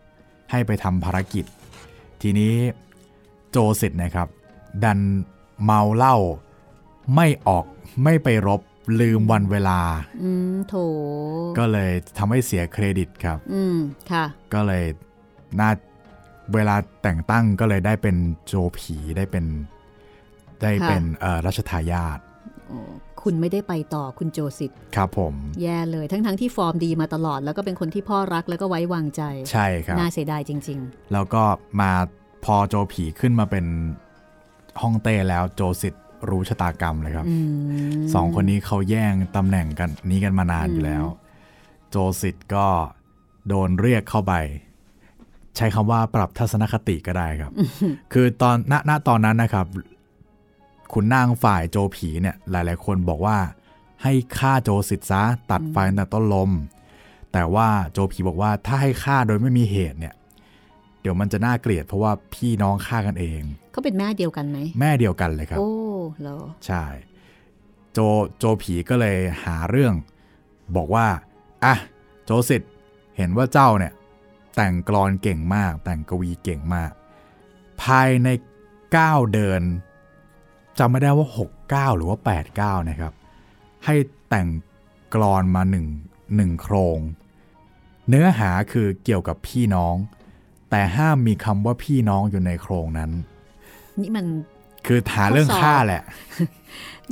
[0.51, 1.45] ให้ไปทำภารกิจ
[2.23, 2.53] ทีนี้
[3.51, 4.29] โจสิทธิ์นะครับ
[4.85, 4.99] ดัน
[5.65, 6.17] เมาเหล้า
[7.15, 7.65] ไม่ออก
[8.05, 8.61] ไม่ไปรบ
[9.01, 9.81] ลืมวันเวลา
[10.23, 10.75] อืมโถ
[11.59, 13.77] ก็เลยทำให้เสียเครดิตครับ อืม
[14.11, 14.25] ค่ะ
[14.55, 14.85] ก็เลย
[15.61, 15.71] น่า
[16.55, 19.45] เวลาแต่งตั้งก็เลยได้เป็นโจผีได้เป็น
[20.63, 22.19] ได้เป็นเอ่อรัชทายาท
[23.23, 30.79] คุณไม่ได้ไปต่อคุณโจสิตครับผม แย่เลยทั้งๆทที่ฟอร์มดีมาตลอด แล้วก็เป็นคนที่พ่อรักแล้วก็ไว้วางใจ ใช่ครับ น่าเสียดายจริง
[31.13, 31.43] แล้วก็
[31.81, 31.93] มา
[32.45, 33.67] พอโจผีขึ้นมาเป็น
[34.83, 37.37] ฮ่องเต้แล้วโจสิทธิ์รู้ชะตากรรมเลยครับๆอื
[37.99, 41.05] มสองคนนี้เขาแย่งตำแหน่งกันนี้กันมานานอืมอยู่แล้ว
[41.91, 42.67] โจสิทธิ์ก็
[43.49, 44.35] โดนเรียกเข้าไป
[45.57, 47.53] ใช้คำว่าปรับทัศนคติก็ได้ครับ
[48.13, 49.67] คือตอนณณตอนนั้นนะครับ
[50.93, 53.39] คุณนางฝ่ายโจผีเนี่ยหลาย ๆ คนบอกว่า
[54.03, 56.51] ให้ฆ่าโจสิทธิ์ซะตัดไฟตั้งแต่ต้นลม
[57.33, 60.15] แต่ว่าโจผีบอกว่าถ้าให้ฆ่าโดยไม่มีเหตุเนี่ย
[61.01, 63.43] เดี๋ยวมันจะน่าเกลียดเพราะว่าพี่น้องฆ่ากันเอง
[63.75, 65.71] เขาเป็นแม่เดียวกันไหม แม่เดียวกันเลยครับ โอ้
[66.21, 66.85] เหรอใช่
[67.93, 67.99] โจ
[68.39, 69.95] โจผีก็เลยหาเรื่อง
[70.77, 71.07] บอกว่า
[71.65, 71.75] อะ
[72.25, 72.73] โจสิทธิ์
[73.17, 73.93] เห็นว่าเจ้าเนี่ย
[74.57, 76.91] แต่งกลอนเก่งมาก แต่งกวีเก่งมาก
[77.83, 78.29] ภายใน
[78.81, 79.63] 9 เดือน
[80.79, 83.13] จำไม่ได้ว่า 6 9 หรือว่า 8 9 นะครับ
[83.85, 83.95] ให้
[84.29, 84.49] แต่ง
[85.15, 85.87] กลอนมาหนึ่ง
[86.37, 86.99] หนึ่งโครง
[88.09, 89.97] เนื้อหาคือเกี่ยวกับพี่น้อง
[90.71, 93.11] แต่ห้ามมีคำว่าพี่น้องอยู่ในโครงนั้น
[94.01, 94.27] นี่มัน
[94.87, 96.03] คือหาเรื่องฆ่าแหละ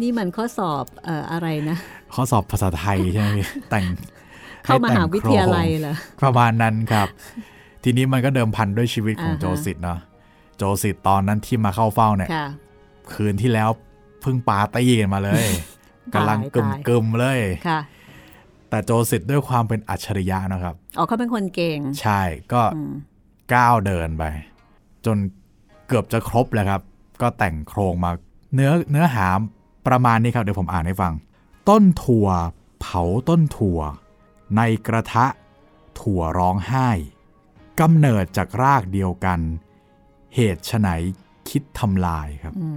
[0.01, 1.77] นี่มันข้อสอบเอ่ออะไรนะ
[2.15, 3.85] ข้อสอบภาษาไทยใช่ไหมพี่แต่ง
[4.65, 7.09] เข้ามาให้แต่หางวิทยาลัยโครงเหรอประมาณนั้นครับ
[7.85, 10.01] ทีนี้มันก็เดิมพันด้วยชีวิตของอ่าฮะโจสิทธ์เนาะ
[10.57, 12.47] โจสิทธ์ตอนนั้นที่มาเข้าเฝ้าเนี่ยค่ะ
[13.13, 13.69] คืนที่แล้ว
[14.21, 15.47] เพิ่งปาร์ตี้กันมาเลย
[16.15, 17.81] กำลังกึมตายกึมๆเลยค่ะ
[18.71, 22.21] แต่โจสิทธ์ด้วยความเป็นอัจฉริยะนะครับอ๋อเขาเป็นคนเก่ง ใช่
[22.53, 22.93] ก็อืม
[23.55, 24.25] ก้าวเดินไป
[25.07, 26.81] จนเกือบจะครบแล้วครับ
[27.23, 28.11] ก็แต่งโครงมา
[28.55, 29.27] เนื้อเนื้อหา
[29.87, 31.13] ประมาณนี้ครับ เดี๋ยวผมอ่านให้ฟัง
[31.69, 32.29] ต้นถั่ว
[32.81, 33.81] เผาต้นถั่ว
[34.57, 35.27] ในกระทะ
[36.01, 36.89] ถั่วร้องไห้
[37.81, 39.41] กำเนิดจากรากเดียวกัน
[40.35, 40.89] เหตุไฉน
[41.51, 42.69] คิดทำลายครับอื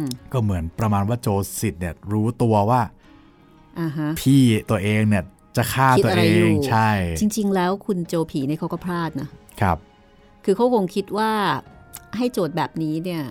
[0.00, 0.02] ม
[0.32, 1.28] ก็เหมือนประมาณว่าโจ
[1.60, 2.80] สิทธิ์เนี่ยรู้ตัวว่า
[3.80, 5.24] อ่าฮะพี่ตัวเองเนี่ย
[5.56, 9.28] จะฆ่าคิดตัวอะไรเออยู่งใช่ จริง ๆ แล้วคุณโจผีเนี่ยเขาก็พลาดนะ
[9.60, 9.78] ครับ
[10.44, 11.32] คือเขาคงคิดว่า
[12.16, 13.22] ให้โจทย์แบบนี้เนี่ย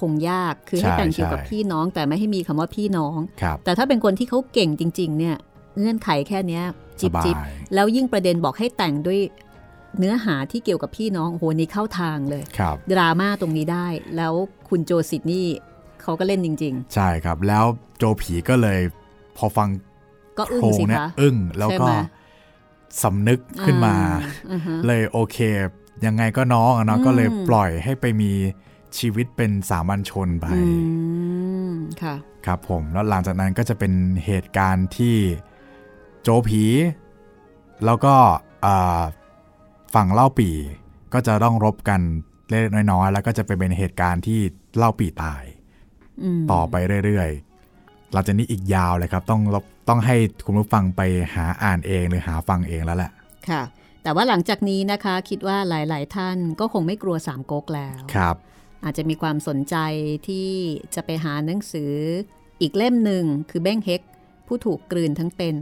[0.00, 5.36] คงยากคือให้ใช่แต่งเกี่ยวกับใช่พี่น้องแต่ไม่ให้มีคำว่าพี่น้องครับแต่ถ้าเป็นคนที่เขาเก่งจริง ๆ เนี่ย
[5.78, 6.64] เงื่อนไขแค่เนี้ย
[7.00, 7.38] สจิบบาจิบย
[7.74, 9.20] แล้วยิ่งประเด็นบอกให้แต่งด้วย
[9.98, 13.86] เนื้อหาที่เกี่ยวกับพี่น้องโอ้โหนี่เข้าทางเลยครับดราม่าตรงนี้ได้
[14.16, 14.32] แล้ว
[14.68, 15.46] คุณโจสิทธิ์นี่
[16.02, 17.64] เขาก็เล่นจริงใช่ครับ แล้ว
[17.98, 18.80] โจผีก็เลย
[19.36, 21.92] พอฟังๆก็อึ้โคงรงสิเนี่ยคะอึ้งแล้วใช่ก็ไหม
[23.02, 23.94] สำนึกขึ้นมา
[24.52, 25.38] อ่าฮะเลยโอเค
[26.06, 28.32] ยังไงก็น้องอะเนาะอืมก็เลยปล่อยให้ไปมี
[28.98, 30.62] ชีวิตเป็นสามัญชนไปอื
[31.70, 31.72] ม
[32.02, 33.92] ค่ะค่ะครับผมแล้วหลังจากนั้นก็จะเป็น
[34.26, 35.16] เหตุการณ์ที่
[36.22, 36.64] โจผี
[37.84, 38.14] แล้วก็
[38.66, 39.02] อ่า
[39.94, 40.50] ฝั่งเล่าปี
[41.12, 42.00] ก็จะต้องรบกัน
[42.48, 44.40] เล็กๆน้อยๆแล้วก็จะไปเป็นเหตุการณ์ที่
[44.76, 45.42] เล่าปีตาย
[46.22, 46.74] อืมต่อไป
[47.04, 49.40] เรื่อยๆหลังจากนี้อีกยาวเลยครับ ต้อง
[49.88, 51.00] ต้องให้คุณผู้ฟังไป
[51.34, 53.10] หาอ่านเองหรือหาฟังเองแล้วแหละ
[53.48, 53.62] ค่ะ
[54.08, 58.36] แต่ว่าหลังจากนี้นะคะ คิดว่าหลาย ๆ ท่านก็คงไม่กลัวสามก๊กแล้วครับ
[58.84, 59.76] อาจจะมีความสนใจ
[60.28, 60.50] ที่
[60.94, 61.94] จะไปหาหนังสือ
[62.60, 64.02] อีกเล่มหนึ่งคือเบ้งเฮก
[64.46, 65.56] ผู้ถูกกลืนทั้งเป็น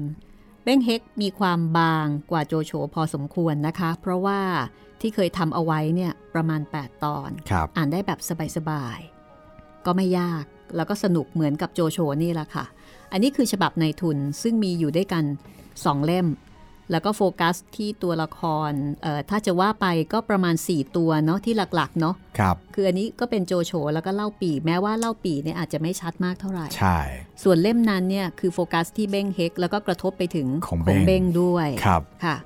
[0.64, 4.40] เบ้งเฮกมีความบางกว่าโจโฉพอสมควรนะคะ เพราะว่า
[5.00, 8.20] ที่เคยทำเอาไว้เนี่ยประมาณ 8 ตอนครับอ่านได้แบบ
[8.56, 10.44] สบายๆ ก็ไม่ยาก
[10.76, 12.64] แล้วก็สนุกเหมือนกับโจโฉนี่แหละค่ะ
[13.12, 15.24] อันนี้คือฉบับในทุนซึ่งมีอยู่ด้วยกัน
[15.64, 16.28] 2 เล่ม
[16.90, 18.72] แล้วก็โฟกัสที่ตัวละคร
[19.02, 26.98] เอ่อถ้าจะว่าไปก็ประมาณ 4 ตัวเนาะที่หลักๆ เนาะครับคืออันนี้ก็เป็นโจโฉแล้วก็เล่าปีแม้ว่าเล่าปีเนี่ยอาจจะไม่ชัดมากเท่าไหร่ใช่
[27.42, 32.36] ส่วนเล่มนั้นเนี่ยคือโฟกัสที่เบ้งเฮกแล้วก็กระทบไปถึงของเบ้งเบ้งด้วยครับค่ะ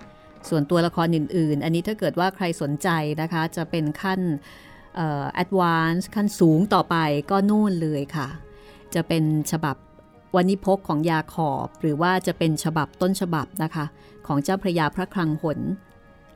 [0.49, 2.89] ส่วนตัวละครอื่น ๆ อันนี้ถ้าเกิดว่าใครสนใจ
[3.21, 4.21] นะคะ จะเป็นขั้น
[4.97, 6.97] เอ่อ advance ขั้นสูงต่อไป
[7.31, 8.29] ก็นู่นเลยค่ะ
[8.95, 9.77] จะเป็นฉบับ
[10.37, 13.85] วันิพกของยาขอบหรือว่าจะเป็นฉบับต้นฉบับนะคะ
[14.27, 15.61] ของเจ้าพระยาพระคลังหน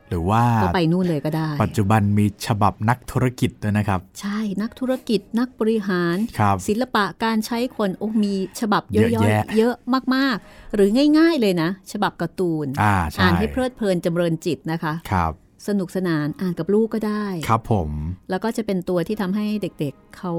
[0.09, 9.75] หรือว่าก็ไปนู่นเลยก็ได้ ปัจจุบันมีฉบับนักธุรกิจด้วยนะครับ ใช่นักธุรกิจนักบริหารครับศิลปะการใช้คนโอ้มีฉบับเยย่อะอยแยะๆเยอะ
[10.15, 15.33] มากๆ หรือง่าย ๆเลยนะ ฉบับการ์ตูนอ่าใช่อ่านให้เพลิดเพลินจำเริญจิตนะคะครับ
[15.67, 17.89] สนุกสนานอ่านกับลูกก็ได้ ครับผม
[18.29, 20.33] แล้วก็จะเป็นตัวที่ทำให้เด็กๆเขา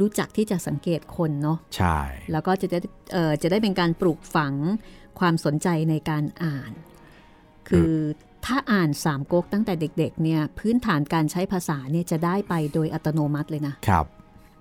[0.00, 1.98] รู้จักที่จะสังเกตคนเนาะใช่
[2.32, 2.78] แล้วก็จะได้
[3.12, 4.54] เอ่อจะได้เป็นการปลูกฝัง
[5.18, 6.72] ความสนใจในการอ่าน
[7.68, 7.92] คือ
[8.46, 14.04] ถ้าอ่านสามก๊กตั้งแต่เด็กๆเนี่ยพื้นฐานการใช้ภาษาเนี่ยจะได้ไปโดยอัตโนมัติเลยนะครับ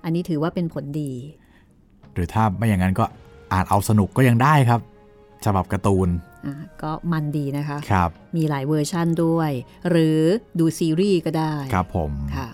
[0.03, 1.11] อันนี้ถือว่าเป็นผลดี
[2.13, 3.05] หรือถ้าไม่อย่างนั้นก็
[3.53, 4.81] อ่านเอาสนุกก็ยังได้ครับ
[5.45, 6.09] ฉบับการ์ตูน
[6.45, 9.51] อ่าก็มันดีนะคะครับมีหลายเวอร์ชั่นด้วย
[9.89, 10.19] หรือ
[10.59, 12.47] ดูซีรีส์ก็ได้ครับผมค่ะ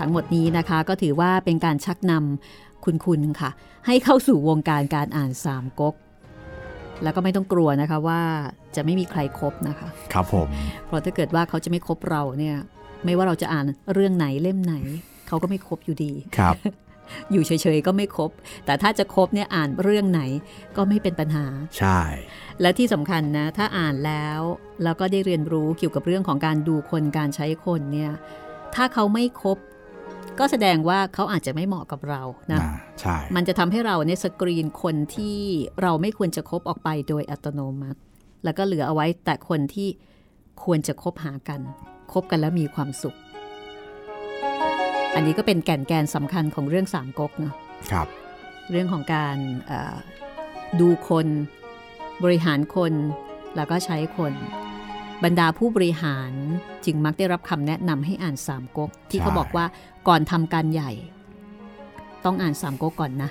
[0.00, 3.50] ทั้งหมดนี้นะคะ ก็ถือว่าเป็นการชักนำคุณคุณค่ะ
[3.86, 5.94] ให้เข้าสู่วงการการอ่านสามก๊ก
[7.02, 8.20] แล้วก็ไม่ต้องกลัวนะคะว่า
[8.76, 10.48] จะไม่มีใครครบนะคะ ครับผม
[10.86, 12.56] เพราะถ้าเกิดว่าเขาจะไม่ครบเราเนี่ย
[13.04, 14.74] ไม่ว่าเราจะอ่านเรื่องไหนเล่มไหน
[15.28, 16.54] เขาก็ไม่ครบอยู่ดีครับ
[17.32, 18.30] อยู่เฉยๆก็ไม่ครบ
[18.66, 20.22] แต่ถ้าจะครบเนี่ยอ่านเรื่องไหน
[20.76, 21.46] ก็ไม่เป็นปัญหา
[21.78, 22.00] ใช่
[22.60, 24.40] และที่สำคัญนะ ถ้าอ่านแล้ว
[24.84, 28.12] แล้วก็ได้เรียนรู้เกี่ยวกับเรื่องของการดูคนการใช้คนเนี่ย
[28.74, 29.58] ถ้าเขาไม่ครบ
[30.40, 32.22] ก็แสดงว่าเขาอาจจะไม่เหมาะกับเรา
[32.52, 32.70] นะอ่า
[33.00, 35.38] ใช่มันจะทำให้เราเนี่ยสกรีนคนที่
[35.82, 38.00] เราไม่ควรจะคบออกไปโดยอัตโนมัติ
[38.44, 39.88] แล้วก็เหลือเอาไว้แต่คนที่
[40.64, 41.60] ควรจะคบหากัน
[42.12, 43.16] คบกันแล้วมีความสุข
[45.14, 47.54] อันนี้ก็เป็นแก่นแกนสำคัญของเรื่องสามก๊กเนาะ
[47.90, 48.06] ครับ
[48.70, 49.36] เรื่องของการ
[49.66, 49.96] เอ่อ
[50.80, 51.26] ดูคน
[52.24, 52.92] บริหารคน
[53.56, 54.32] แล้วก็ใช้คน
[55.24, 56.32] บรรดาผู้บริหาร
[56.84, 59.64] จึงมักได้รับคำแนะนำให้อ่านสามก๊กที่ใช่เขาบอกว่า
[60.08, 60.90] ก่อนทำการใหญ่
[62.24, 63.30] ต้องอ่านสามก๊กก่อนนะ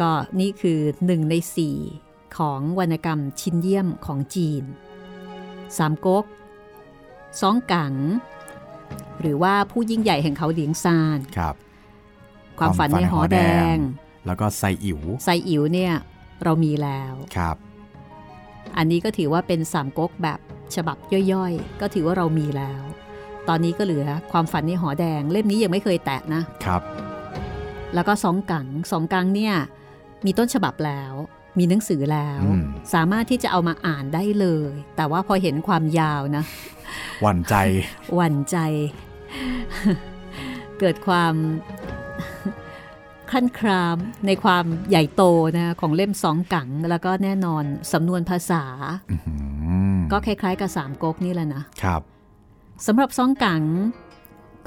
[0.00, 1.76] ก็นี่คือหนึ่งในสี่
[2.38, 4.62] ของวรรณกรรมชิ้นเยี่ยมของจีน
[5.78, 6.24] สามก๊ก
[7.40, 7.94] ซองกัง
[9.20, 11.54] หรือว่าผู้ยิ่งใหญ่แห่งเขาเหลียงซานครับ
[12.58, 13.38] ความฝันในหอแด
[13.74, 13.76] ง
[14.26, 15.92] แล้วก็ไซอิ๋วไซอิ๋วเนี่ย
[16.44, 17.56] เรามีแล้วครับ
[18.76, 20.40] อันนี้ก็ถือว่าเป็นสามก๊กแบบ
[20.76, 20.96] ฉบับ
[21.32, 22.82] ย่อยๆ ก็ถือว่าเรามีแล้ว
[23.48, 26.82] ตอนนี้ก็เหลือความฝันในหอแดง เล่มนี้ยังไม่เคยแตะนะครับ
[27.94, 29.54] แล้วก็สองกังสองกังเนี่ย
[30.24, 31.12] มีต้นฉบับแล้ว
[31.58, 32.64] มีหนังสือแล้วอืม
[32.94, 36.44] สามารถที่จะเอามาอ่านได้เลย แต่ว่าพอเห็นความยาวนะ
[37.22, 37.54] หวั่นใจ
[38.14, 38.56] หวั่นใจ
[40.80, 41.34] เกิดความ
[43.30, 43.96] คลั่นคราม
[44.26, 45.22] ในความใหญ่โต
[45.56, 48.64] นะของเล่มสองกัง แล้วก็แน่นอนสำนวนภาษา
[49.10, 49.34] อื้อหื
[49.93, 52.00] อ ก็คล้ายๆกับสามก๊กนี่แหละนะครับ
[52.86, 53.62] สำหรับซองกัง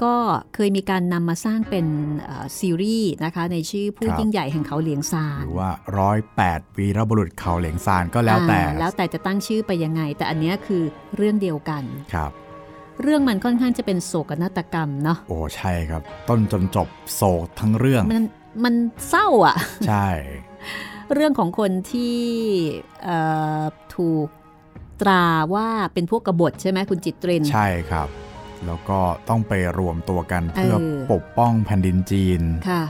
[0.02, 0.16] ก็
[0.54, 1.86] เคยมีการนำมาสร้างเป็น
[2.24, 10.82] เอ่อซีรีส์นะคะ ในชื่อผู้ครับยิ่งใหญ่แห่งเขาเหลียงซาหนรือว่าร้อยแปดวีรบุรุษเขาเหลียงซานก็แล้วแต่อ่าแล้วแต่จะตั้งชื่อไปยังไง แต่อันเนี้ยคือ
[11.16, 11.82] เรื่องเดียวกัน
[12.14, 12.32] ครับ
[13.02, 18.24] เรื่องมันค่อนข้างจะเป็นโศกนาฏกรรมเนาะโอ้ใช่ครับ ต้นจนจบโศกทั้งเรื่อง มัน
[18.64, 18.74] มัน
[19.08, 19.56] เศร้าอะ
[19.88, 20.08] ใช่
[21.14, 22.18] เรื่องของคนที่
[23.04, 23.18] เอ่
[23.60, 23.62] อ
[23.96, 24.28] ถูก
[25.02, 25.24] ตรา
[25.54, 28.08] ว่าเป็นพวกกบฏใช่ไหมคุณจิตเรนใช่ครับ
[28.66, 32.82] แล้วก็ต้องไปรวมตัวกันเพื่อเออปกป้องแผ่นดินจีนค่ะ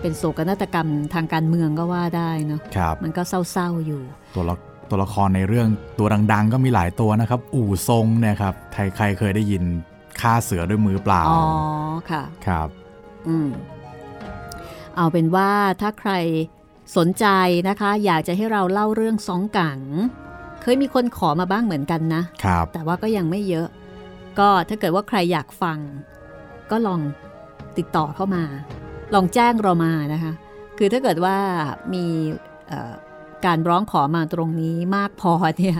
[0.00, 4.02] เป็นโศกนาฏกรรมทางการเมืองก็ว่าได้เนาะครับมันก็เศร้าๆอยู่
[4.34, 4.54] ตัวละ
[4.90, 5.68] ตัวละครในเรื่อง
[5.98, 9.62] ตัวดัง ๆ ก็มีหลายตัวนะครับ อู่ทรงเนี่ยครับใครใครเคยได้ยิน
[10.20, 11.44] ฆ่าเสือด้วยมือเปล่าอ๋อ
[12.10, 12.68] ค่ะครับ
[13.28, 13.48] อืม
[14.96, 16.12] เอาเป็นว่าถ้าใคร
[16.96, 17.26] สนใจ
[17.68, 19.80] นะคะ อยากจะให้เราเล่าเรื่องสองกัง
[20.64, 23.68] เคยมีคนขอมาบ้างเหมือนกันนะครับแต่ว่าก็ยังไม่เยอะ
[24.38, 25.78] ก็ถ้าเกิดว่าใครอยากฟัง
[26.70, 27.00] ก็ลอง
[27.78, 28.44] ติดต่อเข้ามา
[29.14, 30.32] ลองแจ้งเรามานะคะ
[30.78, 31.36] คือถ้าเกิดว่า
[31.94, 32.04] มี
[32.68, 32.92] เอ่อ
[33.46, 35.78] การร้องขอมาตรงนี้มากพอเนี่ย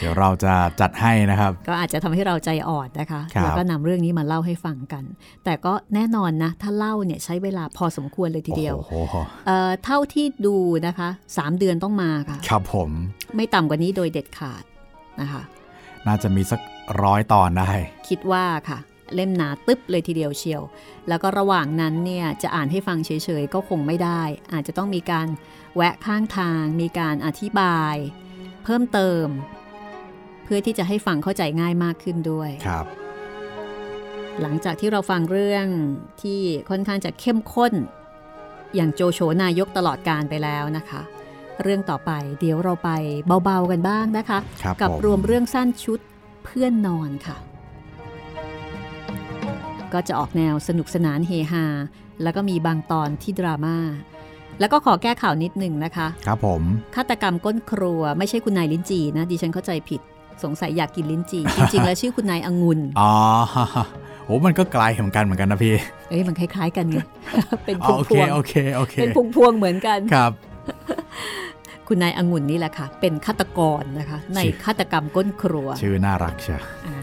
[0.00, 5.04] เดี๋ยวเราจะจัดให้นะครับ ก็อาจจะทำให้เราใจอ่อนนะคะครับแล้วก็นำเรื่องนี้มาเล่าให้ฟังกัน
[5.44, 9.16] แต่ก็แน่นอนนะ ถ้าเล่าเนี่ยใช้เวลาพอสมควรเลยทีเดียวโอ้โห
[9.46, 10.56] เอ่อเท่าที่ดู
[10.86, 12.90] นะคะ 3 เดือนต้องมาค่ะ ครับผม
[13.36, 14.64] ไม่ต่ำกว่านี้โดยเด็ดขาด
[15.20, 15.42] นะคะ
[16.06, 16.60] น่าจะมีสัก
[17.02, 17.70] ร้อยตอนได้
[18.08, 18.78] คิดว่าค่ะ
[19.14, 20.62] เล่มหนาตึ๊บเลยทีเดียวเชียว
[21.08, 23.10] แล้วก็ระหว่างนั้นเนี่ยจะอ่านให้ฟังเฉ
[23.40, 24.22] ยๆก็คงไม่ได้
[24.52, 25.26] อาจจะต้องมีการ
[25.76, 27.94] แวะข้างทาง มีการอธิบาย
[28.64, 29.26] เพิ่มเติม
[30.44, 32.86] เพื่อที่จะให้ฟังเข้าใจง่ายมากขึ้นด้วยครับ
[34.40, 35.66] หลังจากที่เราฟังเรื่อง
[36.22, 36.40] ที่
[36.70, 37.72] ค่อนข้างจะเข้มข้น
[38.74, 41.02] อย่างโจโฉนายกตลอดการไปแล้วนะคะ
[41.62, 42.10] เรื่องต่อไป
[42.40, 42.90] เดี๋ยวเราไป
[43.44, 46.00] เบาๆกันบ้างนะคะครับกับผมรวมเรื่องสั้นชุด
[46.44, 47.36] เพื่อนนอนค่ะ
[49.92, 51.64] ก็จะออกแนวสนุกสนานเฮฮา
[52.22, 53.76] แล้วก็มีบางตอนที่ดราม่า
[54.60, 56.62] แล้วก็ขอแก้ข่าวนิดหนึ่งนะคะ ครับผม
[56.96, 60.00] ฆาตกรรมก้นครัวไม่ใช่คุณนายลิ้นจีนะดิฉันเข้าใจผิด
[60.44, 63.12] สงสัยอยากกินลิ้นจีจริงๆ แล้วชื่อคุณนายองุ่นอ๋อ
[64.24, 65.74] โอ้มันก็ไกลเหมือนกันเหมือนกันนะพี่
[66.10, 66.98] เอ้ยมันคล้าย ๆ กันไง
[67.64, 70.32] เป็นพอ๋อวงโอพเควงโอเคโอเคเป็นพวงพวงๆเหมือนกันครับ
[71.88, 76.93] คุณนายองุ่นนี่แหละค่ะ เป็นฆาตกรนะคะ ในชื่อฆาตกรรมก้นครัว ชื่อน่ารักเชียวอ่า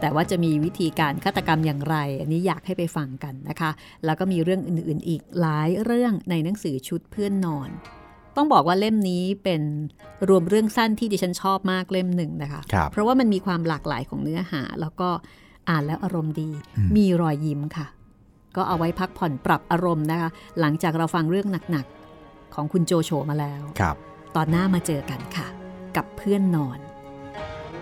[0.00, 3.70] แต่ว่าจะมีวิธีการฆาตกรรมอย่างไร อันนี้อยากให้ไปฟังกันนะคะ
[4.04, 7.70] แล้วก็มีเรื่องอื่นๆอีกหลายเรื่องในหนังสือชุดเพื่อนนอน
[8.36, 9.62] ต้องบอกว่าเล่มนี้เป็น
[10.28, 15.08] รวมเรื่องสั้นที่ดิฉันชอบมากเล่มหนึ่งนะคะครับเพราะว่ามันมีความหลากหลายของเนื้อหา แล้วก็
[15.68, 17.86] อ่านแล้วอารมณ์ดีอืมมีรอยยิ้มค่ะ
[18.56, 20.30] ก็เอาไว้พักผ่อนปรับอารมณ์นะคะ
[20.60, 23.96] หลังจากเราฟังเรื่องหนักๆของคุณโจโฉมาแล้วครับ
[24.36, 25.46] ตอนหน้ามาเจอกันค่ะ
[25.96, 26.78] กับเพื่อนนอน